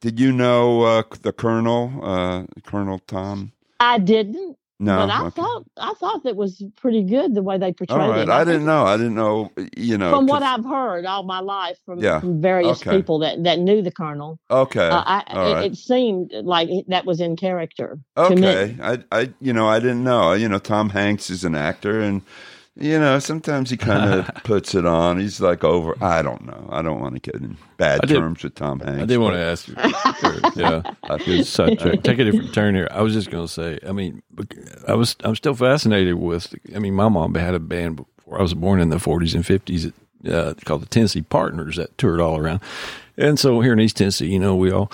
[0.00, 3.52] Did you know uh, the Colonel, uh, Colonel Tom?
[3.80, 5.42] I didn't, No, but I okay.
[5.42, 8.30] thought I thought that was pretty good the way they portrayed right, it.
[8.30, 8.84] I think didn't know.
[8.84, 9.52] I didn't know.
[9.76, 12.96] You know, From what I've heard all my life from, Yeah, from various okay.
[12.96, 15.64] people that, that knew the colonel, okay, uh, I, it, right.
[15.66, 17.98] it seemed like that was in character.
[18.16, 18.48] to me.
[18.48, 18.76] okay.
[18.82, 20.32] I, I, you know, I didn't know.
[20.32, 22.22] You know, Tom Hanks is an actor, and
[22.80, 25.20] you know, sometimes he kind of puts it on.
[25.20, 25.94] He's like over.
[26.02, 26.68] I don't know.
[26.70, 29.02] I don't want to get in bad I did- terms with Tom Hanks.
[29.02, 29.74] I did want to ask you.
[30.56, 31.18] yeah, I.
[31.18, 32.88] Take a different turn here.
[32.90, 33.78] I was just going to say.
[33.86, 34.22] I mean,
[34.88, 35.16] I was.
[35.20, 36.54] I'm still fascinated with.
[36.74, 39.44] I mean, my mom had a band before I was born in the 40s and
[39.44, 39.92] 50s
[40.28, 42.60] uh, called the Tennessee Partners that toured all around.
[43.16, 44.90] And so here in East Tennessee, you know, we all.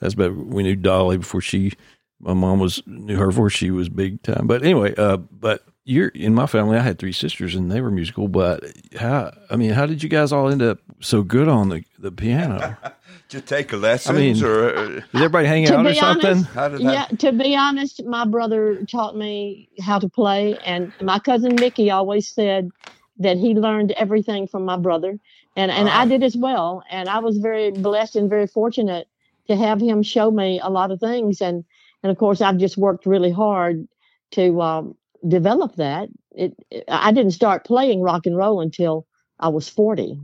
[0.00, 1.72] That's about we knew Dolly before she.
[2.20, 4.46] My mom was knew her before she was big time.
[4.46, 6.76] But anyway, uh, but you're in my family.
[6.76, 8.28] I had three sisters and they were musical.
[8.28, 8.64] But
[8.98, 9.32] how?
[9.50, 12.76] I mean, how did you guys all end up so good on the the piano?
[13.28, 16.26] Did you take lessons, mean- or uh, Did everybody hang out or be something?
[16.26, 17.18] honest, how did Yeah, that?
[17.20, 22.28] to be honest, my brother taught me how to play, and my cousin Mickey always
[22.28, 22.70] said
[23.18, 25.18] that he learned everything from my brother,
[25.56, 26.00] and and Ah.
[26.02, 26.82] I did as well.
[26.90, 29.08] And I was very blessed and very fortunate
[29.48, 31.64] to have him show me a lot of things, and
[32.02, 33.88] and of course I've just worked really hard
[34.32, 34.94] to um,
[35.28, 36.08] develop that.
[36.32, 39.06] It, it- I didn't start playing rock and roll until
[39.38, 40.18] I was forty,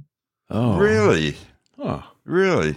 [0.51, 1.37] Oh, Really,
[1.79, 2.77] Oh, really,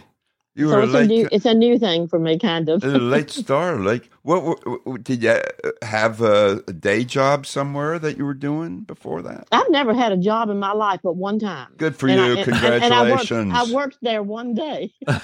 [0.56, 2.84] you so were a it's a new it's a new thing for me, kind of.
[2.84, 3.78] a late star.
[3.78, 5.42] Like, what, what, what- did you uh,
[5.82, 9.48] have a, a day job somewhere that you were doing before that?
[9.52, 11.70] I've never had a job in my life but one time.
[11.78, 12.24] Good for And you.
[12.24, 13.32] and- and- Congratulations.
[13.32, 14.92] And I, worked, I worked there one day.
[15.08, 15.22] but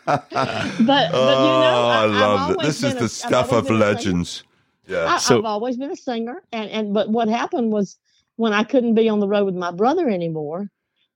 [0.00, 2.60] you know, oh, I- I love it.
[2.62, 4.42] This is been a- the stuff of been a legends.
[4.90, 5.06] Yeah.
[5.14, 7.96] I, So- I've always been a singer, and and but what happened was
[8.36, 10.70] when I couldn't be on the road with my brother anymore,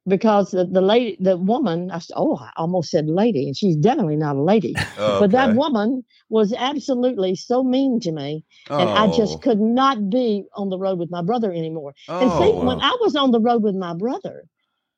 [0.07, 3.77] because the, the lady, the woman, I said, oh, I almost said lady, and she's
[3.77, 4.75] definitely not a lady.
[4.99, 9.17] Oh, but that woman was absolutely so mean to me, and I Oh.
[9.17, 11.95] just could not be on the road with my brother anymore.
[12.09, 14.45] And oh, see, Oh, when I was on the road with my brother,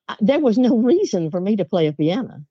[0.09, 2.45] I, there was no reason for me to play a piano.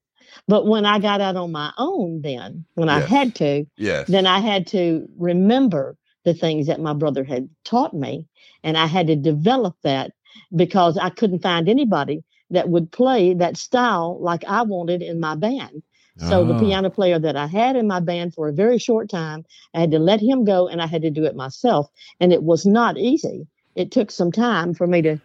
[0.47, 4.07] But when I got out on my own, then when I had to, yes.
[4.07, 8.27] then I had to remember the things that my brother had taught me,
[8.63, 10.11] and I had to develop that
[10.55, 15.35] because I couldn't find anybody that would play that style like I wanted in my
[15.35, 15.83] band.
[16.17, 16.59] So the Ah.
[16.59, 19.91] piano player that I had in my band for a very short time, I had
[19.91, 21.87] to let him go and I had to do it myself.
[22.19, 23.47] And it was not easy.
[23.75, 25.17] It took some time for me to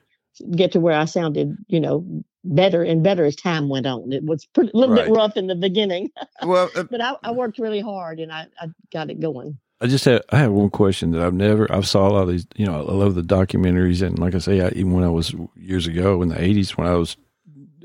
[0.56, 2.04] get to where I sounded, you know,
[2.44, 4.12] better and better as time went on.
[4.12, 5.04] It was pretty, a little Right.
[5.06, 6.10] bit rough in the beginning,
[6.44, 9.58] well, uh, but I, I worked really hard and I, I got it going.
[9.80, 12.28] I just have I have one question that I've never I've saw a lot of
[12.28, 15.08] these you know I love the documentaries and like I say I, even when I
[15.08, 17.16] was years ago in the eighties when I was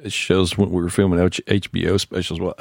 [0.04, 2.56] it shows when we were filming HBO specials well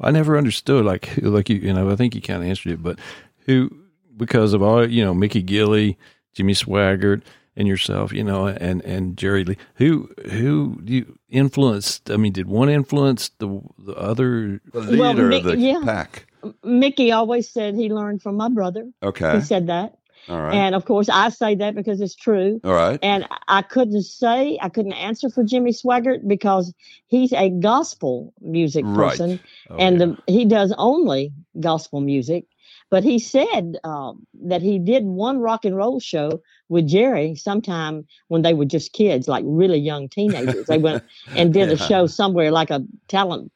[0.00, 2.82] I never understood like like you you know I think you kind of answered it
[2.82, 2.98] but
[3.46, 3.70] who
[4.16, 5.96] because of all you know Mickey Gilley
[6.34, 7.22] Jimmy Swaggart
[7.54, 12.32] and yourself you know and and Jerry Lee who who do you influenced I mean
[12.32, 15.80] did one influence the the other the Well, leader Mick- of the yeah.
[15.84, 16.26] pack.
[16.64, 18.88] Mickey always said he learned from my brother.
[19.02, 19.36] Okay.
[19.36, 19.98] He said that.
[20.28, 20.54] All right.
[20.54, 22.60] And of course, I say that because it's true.
[22.64, 22.98] All right.
[23.02, 26.72] And I couldn't say, I couldn't answer for Jimmy Swaggart because
[27.08, 29.10] he's a gospel music Right.
[29.10, 29.40] person
[29.70, 30.06] oh, and yeah.
[30.06, 32.44] the, he does only gospel music.
[32.88, 38.06] But he said um, that he did one rock and roll show with Jerry sometime
[38.28, 40.66] when they were just kids, like really young teenagers.
[40.66, 41.02] They went
[41.34, 43.50] and did a show somewhere, like a talent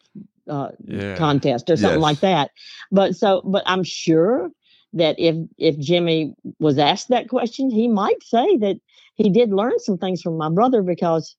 [0.48, 1.16] uh, Yeah.
[1.16, 2.02] contest or something Yes.
[2.02, 2.50] like that.
[2.90, 4.50] But so, but I'm sure
[4.92, 8.76] that if if Jimmy was asked that question, he might say that
[9.14, 11.36] he did learn some things from my brother because,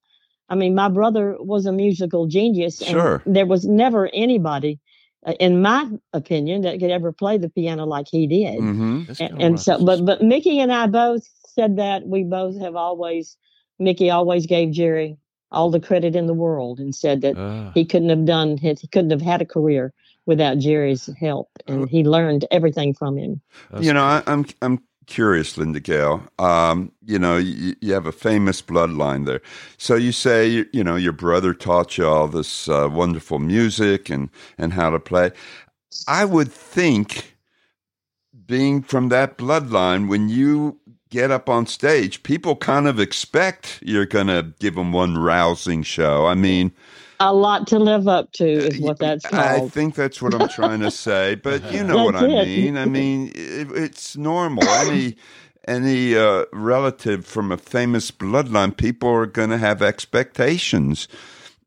[0.50, 3.22] I mean, my brother was a musical genius, and Sure.
[3.26, 4.80] there was never anybody,
[5.26, 8.60] uh, in my opinion, that could ever play the piano like he did.
[8.60, 9.12] Mm-hmm.
[9.20, 13.38] And, and so, but but Mickey and I both said that we both have always,
[13.80, 15.18] Mickey always gave Jerry
[15.52, 17.72] all the credit in the world and said that Ah.
[17.74, 19.94] he couldn't have done his, he couldn't have had a career
[20.26, 23.42] without Jerry's help, and he learned everything from him.
[23.72, 26.22] That's You know, I, I'm I'm curious, Linda Gail.
[26.38, 29.42] Um, you know, you, you have a famous bloodline there.
[29.78, 34.10] So you say, you, you know, your brother taught you all this uh, wonderful music
[34.10, 35.32] and and how to play.
[36.10, 37.38] I would think,
[38.46, 40.78] being from that bloodline, when you
[41.10, 45.84] get up on stage, people kind of expect you're going to give them one rousing
[45.84, 46.26] show.
[46.28, 46.72] I mean,
[47.20, 50.82] A lot to live up to is what that's I think that's what I'm trying
[50.82, 52.46] to say, but you know what I it.
[52.46, 52.78] mean.
[52.78, 54.64] I mean, it, it's normal.
[54.68, 55.16] Any
[55.68, 61.08] any uh, relative from a famous bloodline, people are going to have expectations.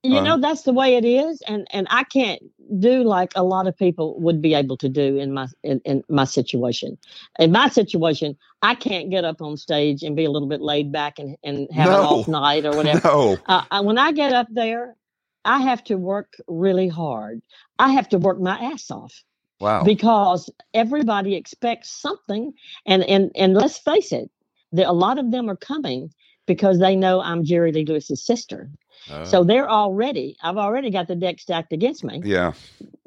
[0.02, 2.42] you uh, know that's the way it is, and and I can't
[2.78, 6.04] do like a lot of people would be able to do in my in, in
[6.08, 6.98] my situation.
[7.38, 10.92] In my situation, I can't get up on stage and be a little bit laid
[10.92, 13.00] back and and have an off night or whatever.
[13.04, 14.96] No, uh, I, when I get up there,
[15.44, 17.42] I have to work really hard.
[17.78, 19.24] I have to work my ass off
[19.58, 22.52] wow, because everybody expects something,
[22.86, 24.30] and and and let's face it,
[24.72, 26.12] there, a lot of them are coming
[26.46, 28.70] because they know I'm Jerry Lee Lewis's sister.
[29.10, 29.24] Ah.
[29.24, 32.52] So they're already, I've already got the deck stacked against me yeah,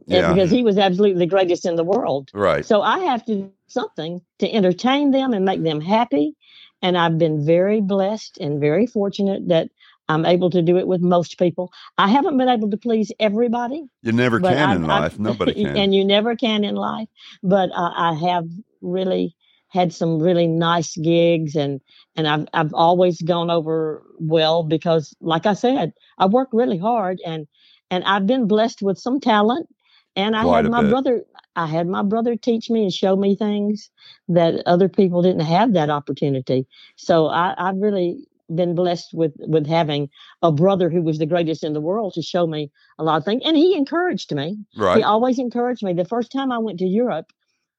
[0.08, 2.30] yeah, because he was absolutely the greatest in the world.
[2.34, 2.66] right.
[2.66, 6.36] So I have to do something to entertain them and make them happy.
[6.82, 9.70] And I've been very blessed and very fortunate that
[10.10, 11.72] I'm able to do it with most people.
[11.98, 13.86] I haven't been able to please everybody.
[14.02, 15.20] You never can I've- in I've- life.
[15.20, 15.78] Nobody can.
[15.78, 17.08] And you never can in life.
[17.42, 18.48] But uh, I have
[18.82, 19.34] really
[19.74, 21.82] had some really nice gigs and
[22.16, 27.20] and I've I've always gone over well because like I said, I work really hard
[27.26, 27.48] and
[27.90, 29.68] and I've been blessed with some talent
[30.16, 30.92] and I Quite had my bit.
[30.92, 31.24] brother
[31.56, 33.90] I had my brother teach me and show me things
[34.28, 36.68] that other people didn't have that opportunity.
[36.96, 40.08] So I I've really been blessed with with having
[40.44, 42.70] a brother who was the greatest in the world to show me
[43.00, 44.98] a lot of things and he encouraged me right.
[44.98, 45.94] he always encouraged me.
[45.94, 47.34] The first time I went to Europe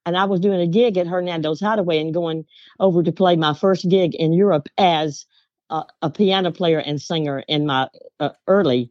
[0.07, 2.45] and I was doing a gig at Hernando's Hideaway and going
[2.81, 5.27] over to play my first gig in Europe as
[5.71, 7.89] a, a piano player and singer in my
[8.21, 8.91] uh, early,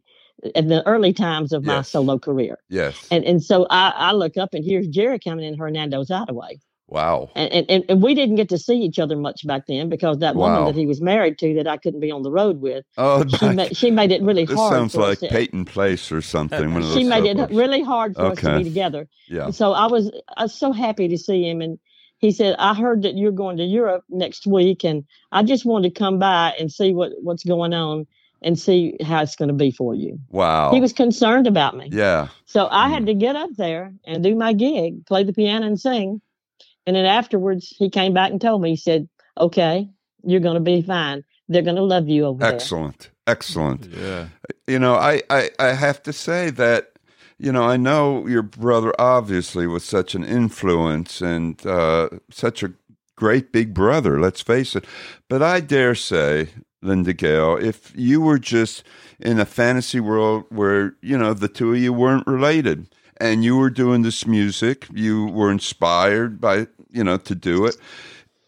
[0.56, 2.58] in the early times of my solo career.
[2.70, 3.08] yes.
[3.12, 6.60] And and so I, I look up and here's Jerry coming in Hernando's Hideaway.
[6.94, 7.30] Wow.
[7.36, 10.20] And, and, and, and we didn't get to see each other much back then because
[10.20, 12.86] that woman that he was married to that I couldn't be on the road with,
[12.98, 14.74] Oh, she, made, she made it really this hard.
[14.74, 16.72] sounds for us like to- Peyton Place or something.
[16.74, 19.08] One of those she made it really hard for us to be together.
[19.28, 19.50] Yeah.
[19.50, 21.80] So I was I was so happy to see him, and
[22.20, 25.94] he said, "I heard that you're going to Europe next week, and I just wanted
[25.94, 28.06] to come by and see what what's going on
[28.42, 30.20] and see how it's going to be for you.
[30.30, 30.72] Wow.
[30.74, 31.88] He was concerned about me.
[31.92, 32.28] yeah.
[32.46, 32.92] So I Mm.
[32.92, 36.22] had to get up there and do my gig, play the piano and sing.
[36.86, 39.08] And then afterwards, he came back and told me, he said,
[39.40, 39.90] okay,
[40.24, 41.24] you're going to be fine.
[41.48, 42.54] They're going to love you over there.
[42.54, 43.10] Excellent.
[43.28, 43.86] Excellent.
[43.86, 44.28] Yeah.
[44.68, 46.92] You know, I, I, I have to say that,
[47.38, 52.74] you know, I know your brother obviously was such an influence and uh, such a
[53.16, 54.86] great big brother, let's face it.
[55.30, 56.50] But I dare say,
[56.82, 58.84] Linda Gail, if you were just
[59.20, 62.88] in a fantasy world where, you know, the two of you weren't related
[63.20, 67.76] and you were doing this music, you were inspired by, you know, to do it,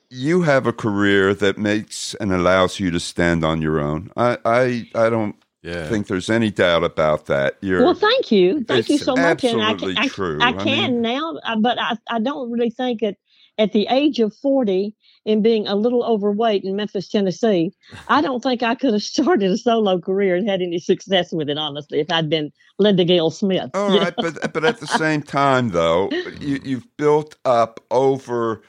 [0.09, 4.11] you have a career that makes and allows you to stand on your own.
[4.15, 5.89] I, I, I don't Yeah.
[5.89, 7.57] think there's any doubt about that.
[7.61, 8.63] You're Well, thank you.
[8.63, 9.43] Thank you so much.
[9.43, 10.37] And I, absolutely can, I, true.
[10.41, 13.17] I I can mean- now, uh, but I, I don't really think that
[13.57, 14.93] at the age of 40
[15.25, 17.73] and being a little overweight in Memphis, Tennessee,
[18.07, 21.49] I don't think I could have started a solo career and had any success with
[21.49, 23.71] it, honestly, if I'd been Linda Gail Smith.
[23.73, 26.09] All you but but at the same time, though,
[26.39, 28.61] you, you've built up over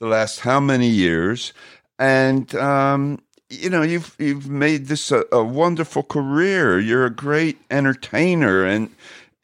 [0.00, 1.52] the last how many years,
[1.98, 6.78] and um, you know you've you've made this a, a wonderful career.
[6.78, 8.90] You're a great entertainer, and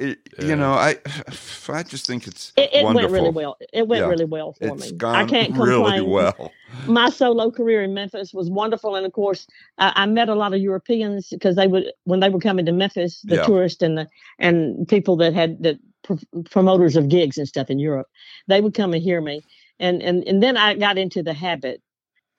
[0.01, 0.47] it, Yeah.
[0.49, 0.97] you know I
[1.69, 3.57] I just think it's It, it went really well.
[3.73, 4.09] It went Yeah.
[4.09, 4.97] really well for It's me.
[4.97, 5.69] gone I can't complain.
[5.69, 6.53] really well.
[6.87, 9.47] my solo career in Memphis was wonderful, and of course,
[9.79, 12.73] I, I met a lot of Europeans because they would when they were coming to
[12.73, 13.45] Memphis, the Yeah.
[13.47, 14.07] tourists and the
[14.39, 16.15] and people that had the pr-
[16.51, 18.09] promoters of gigs and stuff in Europe,
[18.49, 19.43] they would come and hear me,
[19.79, 21.83] and and and then I got into the habit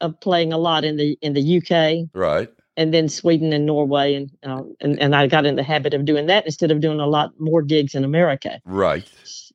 [0.01, 2.49] of playing a lot in the in the UK Right.
[2.77, 6.05] And then Sweden and Norway, and uh, and and I got in the habit of
[6.05, 8.61] doing that instead of doing a lot more gigs in America.
[8.65, 9.09] Right.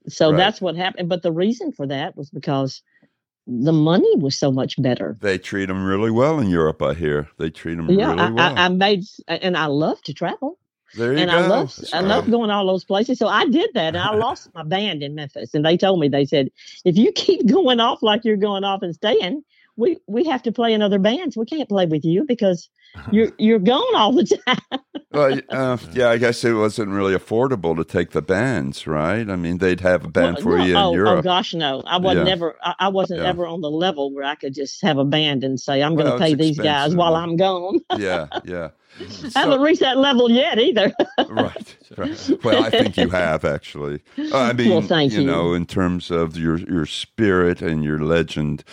[0.09, 0.37] So Right.
[0.39, 1.09] that's what happened.
[1.09, 2.83] But the reason for that was because
[3.47, 5.17] the money was so much better.
[5.21, 6.83] They treat them really well in Europe.
[6.83, 8.55] I hear they treat them Yeah, really I, well.
[8.57, 10.59] I, I made, and I love to travel,
[10.95, 11.37] there you and go.
[11.37, 13.19] I love, That's I love going all those places.
[13.19, 16.09] So I did that, and I lost my band in Memphis, and they told me
[16.09, 16.51] they said,
[16.85, 19.43] if you keep going off like you're going off and staying,
[19.77, 21.37] we we have to play in other bands.
[21.37, 22.69] We can't play with you because
[23.12, 24.80] you're you're gone all the time.
[25.12, 29.28] Well, uh, yeah, I guess it wasn't really affordable to take the bands, right?
[29.28, 31.18] I mean, they'd have a band Well, for no, you in oh, Europe.
[31.18, 31.82] Oh gosh, no!
[31.86, 32.32] I wasn't Yeah.
[32.32, 32.57] ever.
[32.62, 33.28] I, I wasn't Yeah.
[33.28, 36.07] ever on the level where I could just have a band and say, "I'm going
[36.11, 37.14] to pay these guys while.
[37.14, 38.70] I'm gone." yeah, yeah.
[39.34, 40.92] I haven't reached that level yet either.
[41.28, 42.30] right, right.
[42.42, 44.01] Well, I think you have actually.
[44.18, 45.26] Uh, I mean, Well, thank you you.
[45.26, 48.64] know, in terms of your your spirit and your legend,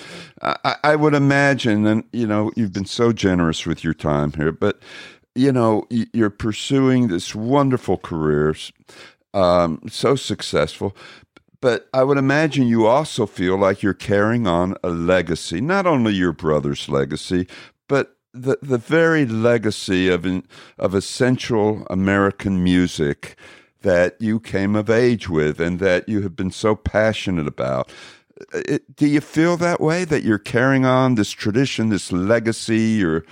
[0.41, 4.31] I, I- I would imagine, and you know, you've been so generous with your time
[4.33, 4.79] here, but
[5.35, 8.55] you know, you're pursuing this wonderful career,
[9.33, 10.95] um, so successful.
[11.59, 16.13] But I would imagine you also feel like you're carrying on a legacy, not only
[16.13, 17.47] your brother's legacy,
[17.87, 20.25] but the the very legacy of
[20.77, 23.35] of essential American music
[23.81, 27.91] that you came of age with and that you have been so passionate about.
[28.53, 33.23] It, do you feel that way that you're carrying on this tradition, this legacy, or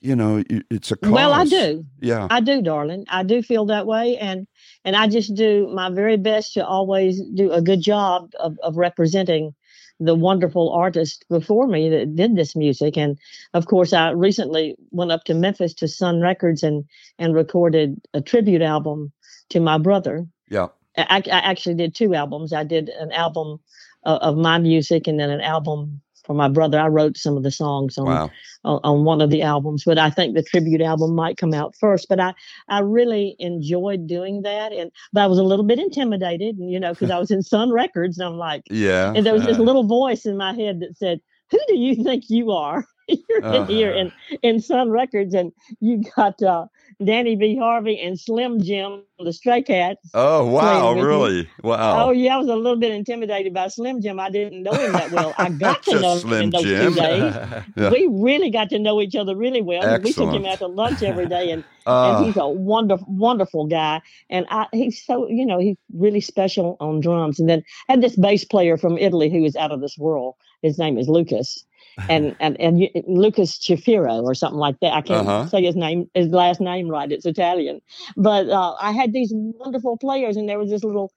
[0.00, 1.12] you know, it's a cause?
[1.12, 1.84] well, I do.
[2.00, 3.04] Yeah, I do, darling.
[3.08, 4.46] I do feel that way, and
[4.84, 8.76] and I just do my very best to always do a good job of, of
[8.76, 9.54] representing
[10.00, 12.96] the wonderful artist before me that did this music.
[12.96, 13.18] And
[13.54, 16.84] of course, I recently went up to Memphis to Sun Records and
[17.18, 19.12] and recorded a tribute album
[19.50, 20.26] to my brother.
[20.48, 22.52] yeah, I, I actually did two albums.
[22.52, 23.60] I did an album
[24.04, 26.78] uh, of my music and then an album for my brother.
[26.78, 28.30] I wrote some of the songs on wow,
[28.62, 31.74] on, on one of the albums, but I think the tribute album might come out
[31.74, 32.06] first.
[32.08, 32.34] But I,
[32.68, 36.78] I really enjoyed doing that, and but I was a little bit intimidated, and you
[36.78, 39.58] know, because I was in Sun Records, and I'm like, yeah, and there was this
[39.58, 39.62] Uh.
[39.62, 41.20] little voice in my head that said,
[41.50, 42.86] "Who do you think you are?
[43.28, 43.66] You're in Uh.
[43.66, 46.66] here in in Sun Records, and you got uh,
[47.04, 47.56] Danny B.
[47.56, 51.48] Harvey and Slim Jim, the Stray Cats." Oh wow, really?
[51.62, 52.08] Wow.
[52.08, 54.20] Oh yeah, I was a little bit intimidated by Slim Jim.
[54.20, 55.34] I didn't know him that well.
[55.38, 56.92] I got to know him Slim in those Jim.
[56.92, 57.36] two days
[57.76, 57.90] Yeah.
[57.90, 59.88] we really got to know each other really well.
[60.02, 63.66] We took him out to lunch every day, and, Ah, and he's a wonderful, wonderful
[63.66, 64.02] guy.
[64.30, 67.40] And I, he's so, you know, he's really special on drums.
[67.40, 70.34] And then I had this bass player from Italy who is out of this world.
[70.62, 71.64] His name is Lucas,
[72.08, 74.92] and and and you- Lucas Chifiro or something like that.
[74.94, 75.46] I can't Uh-huh.
[75.48, 77.10] say his name, his last name right.
[77.10, 77.80] It's Italian.
[78.16, 81.12] But uh, I had these wonderful players, and there was this little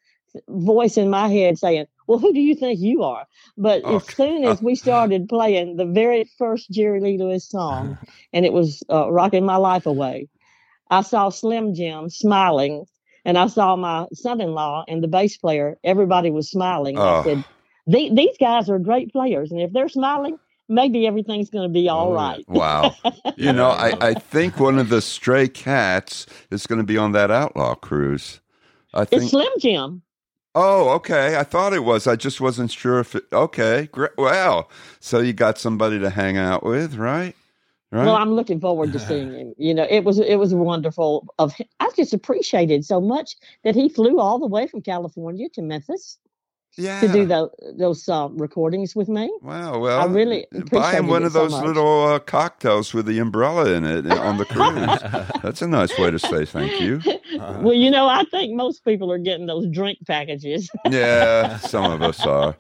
[0.49, 3.26] voice in my head saying, "Well, who do you think you are?"
[3.57, 7.97] But Oh, as soon as we started playing the very first Jerry Lee Lewis song,
[8.34, 10.28] and it was uh, "Rocking My Life Away,"
[10.89, 12.86] I saw Slim Jim smiling,
[13.26, 15.78] and I saw my son-in-law and the bass player.
[15.84, 16.97] Everybody was smiling.
[16.97, 17.19] Oh.
[17.19, 17.43] I said,
[17.86, 20.38] "These guys are great players, and if they're smiling."
[20.70, 22.47] Maybe everything's going to be all Oh, right.
[22.47, 22.97] Wow.
[23.36, 27.14] You know, I, I think one of the stray cats is going to be on
[27.14, 28.41] that outlaw cruise.
[28.93, 29.30] I It's think.
[29.30, 30.03] Slim Jim.
[30.55, 31.38] Oh, okay.
[31.38, 32.07] I thought it was.
[32.07, 33.26] I just wasn't sure if it.
[33.34, 33.88] Okay.
[33.91, 34.11] Great.
[34.18, 34.68] Wow.
[34.99, 37.36] So you got somebody to hang out with, right?
[37.91, 38.05] Right.
[38.05, 39.53] Well, I'm looking forward to seeing him.
[39.57, 41.28] You know, it was it was wonderful.
[41.39, 45.61] Of I just appreciated so much that he flew all the way from California to
[45.64, 46.18] Memphis
[46.78, 47.01] yeah.
[47.01, 49.32] to do those those uh, recordings with me.
[49.41, 49.80] Wow.
[49.80, 51.65] Well, I really buy him one of those much.
[51.65, 54.99] little uh, cocktails with the umbrella in it uh, on the cruise.
[55.43, 57.01] That's a nice way to say thank you.
[57.39, 60.69] Uh, Well, you know, I think most people are getting those drink packages.
[60.89, 62.55] Yeah, some of us are.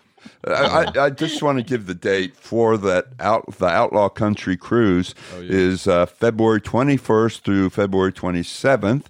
[0.47, 4.55] I, I, I just want to give the date for that out the Outlaw Country
[4.55, 5.51] cruise Oh, yeah.
[5.51, 9.05] is uh, February 21st through February 27th,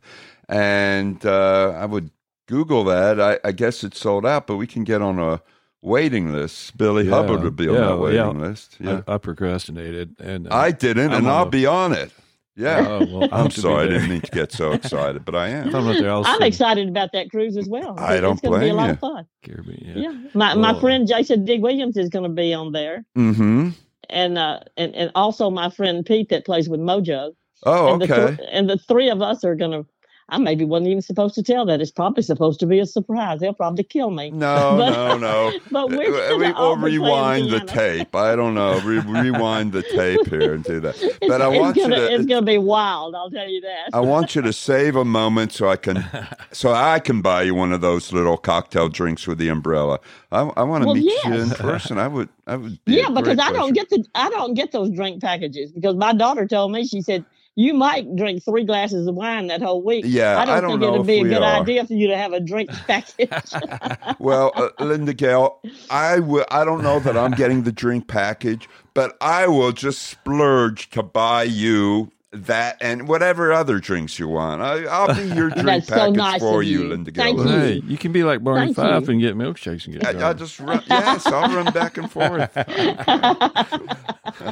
[0.50, 2.10] and uh, I would
[2.48, 3.20] Google that.
[3.20, 5.42] I, I guess it's sold out, but we can get on a
[5.82, 6.78] waiting list.
[6.78, 8.28] Billy Yeah, Hubbard would be on yeah, that waiting yeah.
[8.48, 8.78] list.
[8.80, 12.12] Yeah, I, I procrastinated, and uh, I, didn't, I'm and I'll the- be on it.
[12.56, 14.72] Yeah, oh, well, I I'm hope to be sorry, I didn't mean to get so
[14.80, 15.74] excited, but I am.
[15.74, 17.96] I'm there, I'll I'm excited about that cruise as well.
[18.00, 18.92] I don't it's going to be a lot you.
[18.92, 19.26] of fun.
[19.44, 19.98] Caribbean.
[19.98, 20.18] Yeah, Yeah.
[20.36, 21.58] my my friend Jason D.
[21.58, 23.70] Williams is going to be on there, Mm-hmm.
[24.12, 27.32] and uh, and and also my friend Pete that plays with Mojo.
[27.66, 28.36] Oh, and the okay.
[28.36, 29.90] th- and the three of us are going to.
[30.30, 31.82] I maybe wasn't even supposed to tell that.
[31.82, 33.40] It's probably supposed to be a surprise.
[33.40, 34.32] They'll probably kill me.
[34.32, 35.60] No, But- no, no.
[35.72, 38.16] But we're Uh, we will be rewind the tape.
[38.16, 38.80] I don't know.
[38.82, 41.18] Re- rewind the tape here and do that.
[41.28, 42.14] But I want you gonna, to.
[42.14, 43.16] It's going to be wild.
[43.16, 43.90] I'll tell you that.
[43.94, 46.06] I want you to save a moment so I can,
[46.52, 50.00] so I can buy you one of those little cocktail drinks with the umbrella.
[50.32, 51.98] I, I want to Well, meet you in person.
[51.98, 52.30] I would.
[52.48, 52.84] I would.
[52.86, 56.14] Be yeah, because I don't get the I don't get those drink packages because my
[56.14, 57.24] daughter told me she said
[57.56, 60.06] you might drink three glasses of wine that whole week.
[60.08, 61.62] Yeah, I don't, I don't think it'd be a good are.
[61.62, 63.30] idea for you to have a drink package.
[64.20, 66.46] Well, uh, Linda Gail, I will.
[66.50, 71.04] I don't know that I'm getting the drink package, but I will just splurge to
[71.04, 74.62] buy you that and whatever other drinks you want.
[74.62, 76.88] I, I'll be your drink That's so package nice for you, you.
[76.90, 77.26] Linda Gail.
[77.26, 77.60] Thank Well, you.
[77.60, 80.16] hey, you can be like Barney Fife and get milkshakes and get.
[80.16, 82.56] I, I just run, yes, I'll run back and forth.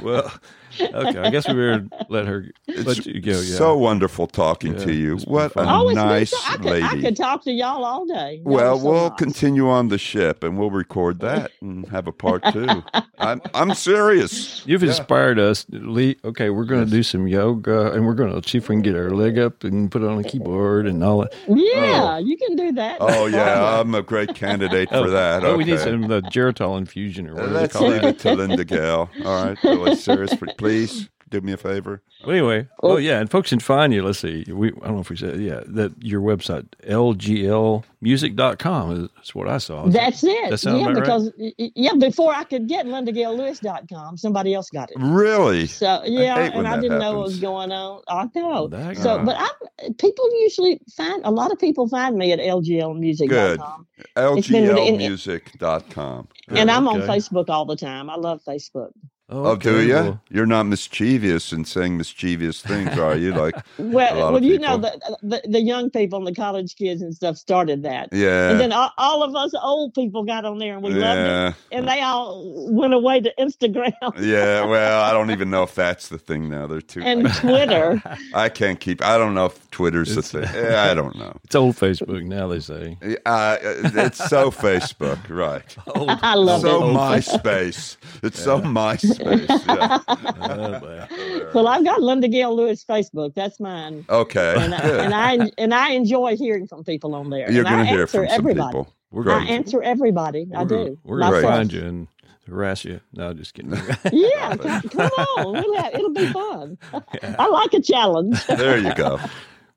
[0.03, 0.31] well,
[0.80, 1.19] okay.
[1.19, 3.32] I guess we better let her It's let you go.
[3.32, 3.57] Yeah.
[3.57, 5.17] so wonderful talking Yeah, to you.
[5.26, 5.67] What fun.
[5.67, 6.86] a oh, it's nice so, I could, lady.
[6.86, 8.41] I could talk to y'all all day.
[8.43, 9.17] Y'all well, so we'll nice.
[9.19, 12.84] continue on the ship and we'll record that and have a part two.
[13.19, 14.65] I'm I'm serious.
[14.65, 14.89] You've Yeah.
[14.89, 16.17] inspired us, Lee.
[16.24, 18.82] Okay, we're going to do some yoga, and we're going to see if we can
[18.82, 21.34] get our leg up and put it on a keyboard and all that.
[21.47, 22.97] Yeah, you can do that.
[22.99, 25.43] Oh yeah, I'm a great candidate for that.
[25.43, 25.84] Oh, we need Okay.
[25.91, 28.15] some uh, geritol infusion or whatever they Let's call leave it.
[28.15, 29.09] it to Linda Gail.
[29.26, 32.01] All right, Billy, serious, please do me a favor.
[32.26, 34.03] Well, anyway, oh, oh yeah, and folks can find you.
[34.03, 39.09] Let's see, we I don't know if we said yeah that your website lglmusic.com is,
[39.24, 39.88] is what I saw.
[39.88, 40.49] Is That's it.
[40.51, 41.03] that sound yeah, about right?
[41.03, 44.97] because y- y- yeah, before I could get LindaGailLewis.com, somebody else got it.
[44.99, 45.66] Really?
[45.68, 48.01] So yeah, hate when and I that didn't know what was going on.
[48.07, 48.68] I know.
[48.68, 49.24] That So, guy.
[49.24, 49.49] but I
[49.97, 56.28] people usually find a lot of people find me at lglmusic.com, LGLmusic.com.
[56.49, 57.01] and I'm on.
[57.01, 58.09] Facebook all the time.
[58.09, 58.91] I love Facebook.
[59.32, 59.93] Oh, do you?
[59.93, 63.34] well, You're not mischievous and saying mischievous things, are you?
[63.34, 67.01] Like, Well, well, of you know the, the the young people and the college kids
[67.01, 70.57] and stuff started that, yeah, and then all, all of us old people got on
[70.59, 74.65] there and we loved it, and they all went away to Instagram yeah.
[74.71, 76.67] Well, I don't even know if that's the thing now.
[76.67, 77.01] They're too.
[77.01, 78.01] and Twitter.
[78.34, 79.01] I can't keep.
[79.01, 80.43] I don't know if Twitter's the thing.
[80.53, 81.38] Yeah, I don't know.
[81.43, 82.47] It's old Facebook now.
[82.47, 82.97] They say.
[83.25, 85.75] Uh, it's so Facebook, right?
[86.23, 86.82] I love it so.
[86.82, 87.97] MySpace.
[88.23, 89.20] It's so MySpace.
[89.22, 89.99] Yeah.
[90.43, 91.49] Oh.
[91.53, 93.34] Well, I've got Linda Gail Lewis Facebook.
[93.34, 94.05] That's mine.
[94.09, 94.55] Okay.
[94.57, 94.99] and I, good.
[94.99, 97.51] and I and I enjoy hearing from people on there.
[97.51, 98.78] You're going to hear answer from some everybody.
[98.78, 98.93] people.
[99.11, 99.47] We're I going.
[99.49, 100.47] answer everybody.
[100.55, 100.76] I we're do.
[100.76, 102.07] Gonna, we're going to find you and
[102.47, 102.99] harass you.
[103.13, 103.72] No, just kidding.
[104.11, 105.53] Yeah, come, come on.
[105.53, 106.78] We'll have, it'll be fun.
[107.39, 108.45] I like a challenge.
[108.47, 109.19] There you go.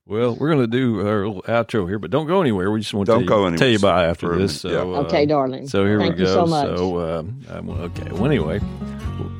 [0.06, 2.70] Well, we're going to do our little outro here, but don't go anywhere.
[2.70, 4.60] We just want Don't to go tell you, tell you bye after this.
[4.60, 4.80] So, yeah.
[4.80, 5.66] uh, okay, darling.
[5.66, 6.34] So here Thank we you go.
[6.34, 6.78] so much.
[6.78, 8.10] um, um, well, okay.
[8.12, 8.60] Well, anyway,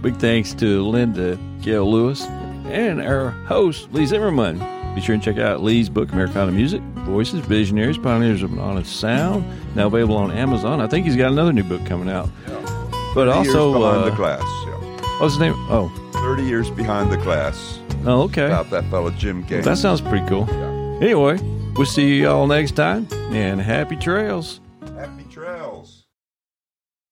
[0.01, 4.59] big thanks to Linda Gail Lewis and our host Lee Zimmerman.
[4.95, 8.99] Be sure and check out Lee's book, Americana Music: Voices, Visionaries, Pioneers of an Honest
[8.99, 9.45] Sound.
[9.75, 10.81] Now available on Amazon.
[10.81, 12.31] I think he's got another new book coming out.
[13.15, 14.41] But 30 also, years behind uh, the glass.
[14.41, 15.21] Yeah.
[15.21, 15.55] what's his name?
[15.69, 17.74] Oh, 30 years behind the glass.
[18.05, 18.09] Mm-hmm.
[18.09, 18.47] oh, okay.
[18.47, 19.65] About that fellow Jim Gaines.
[19.65, 20.49] That sounds pretty cool.
[21.03, 21.39] Anyway,
[21.75, 24.61] we'll see you all next time, and happy trails.
[24.97, 25.74] Happy trails.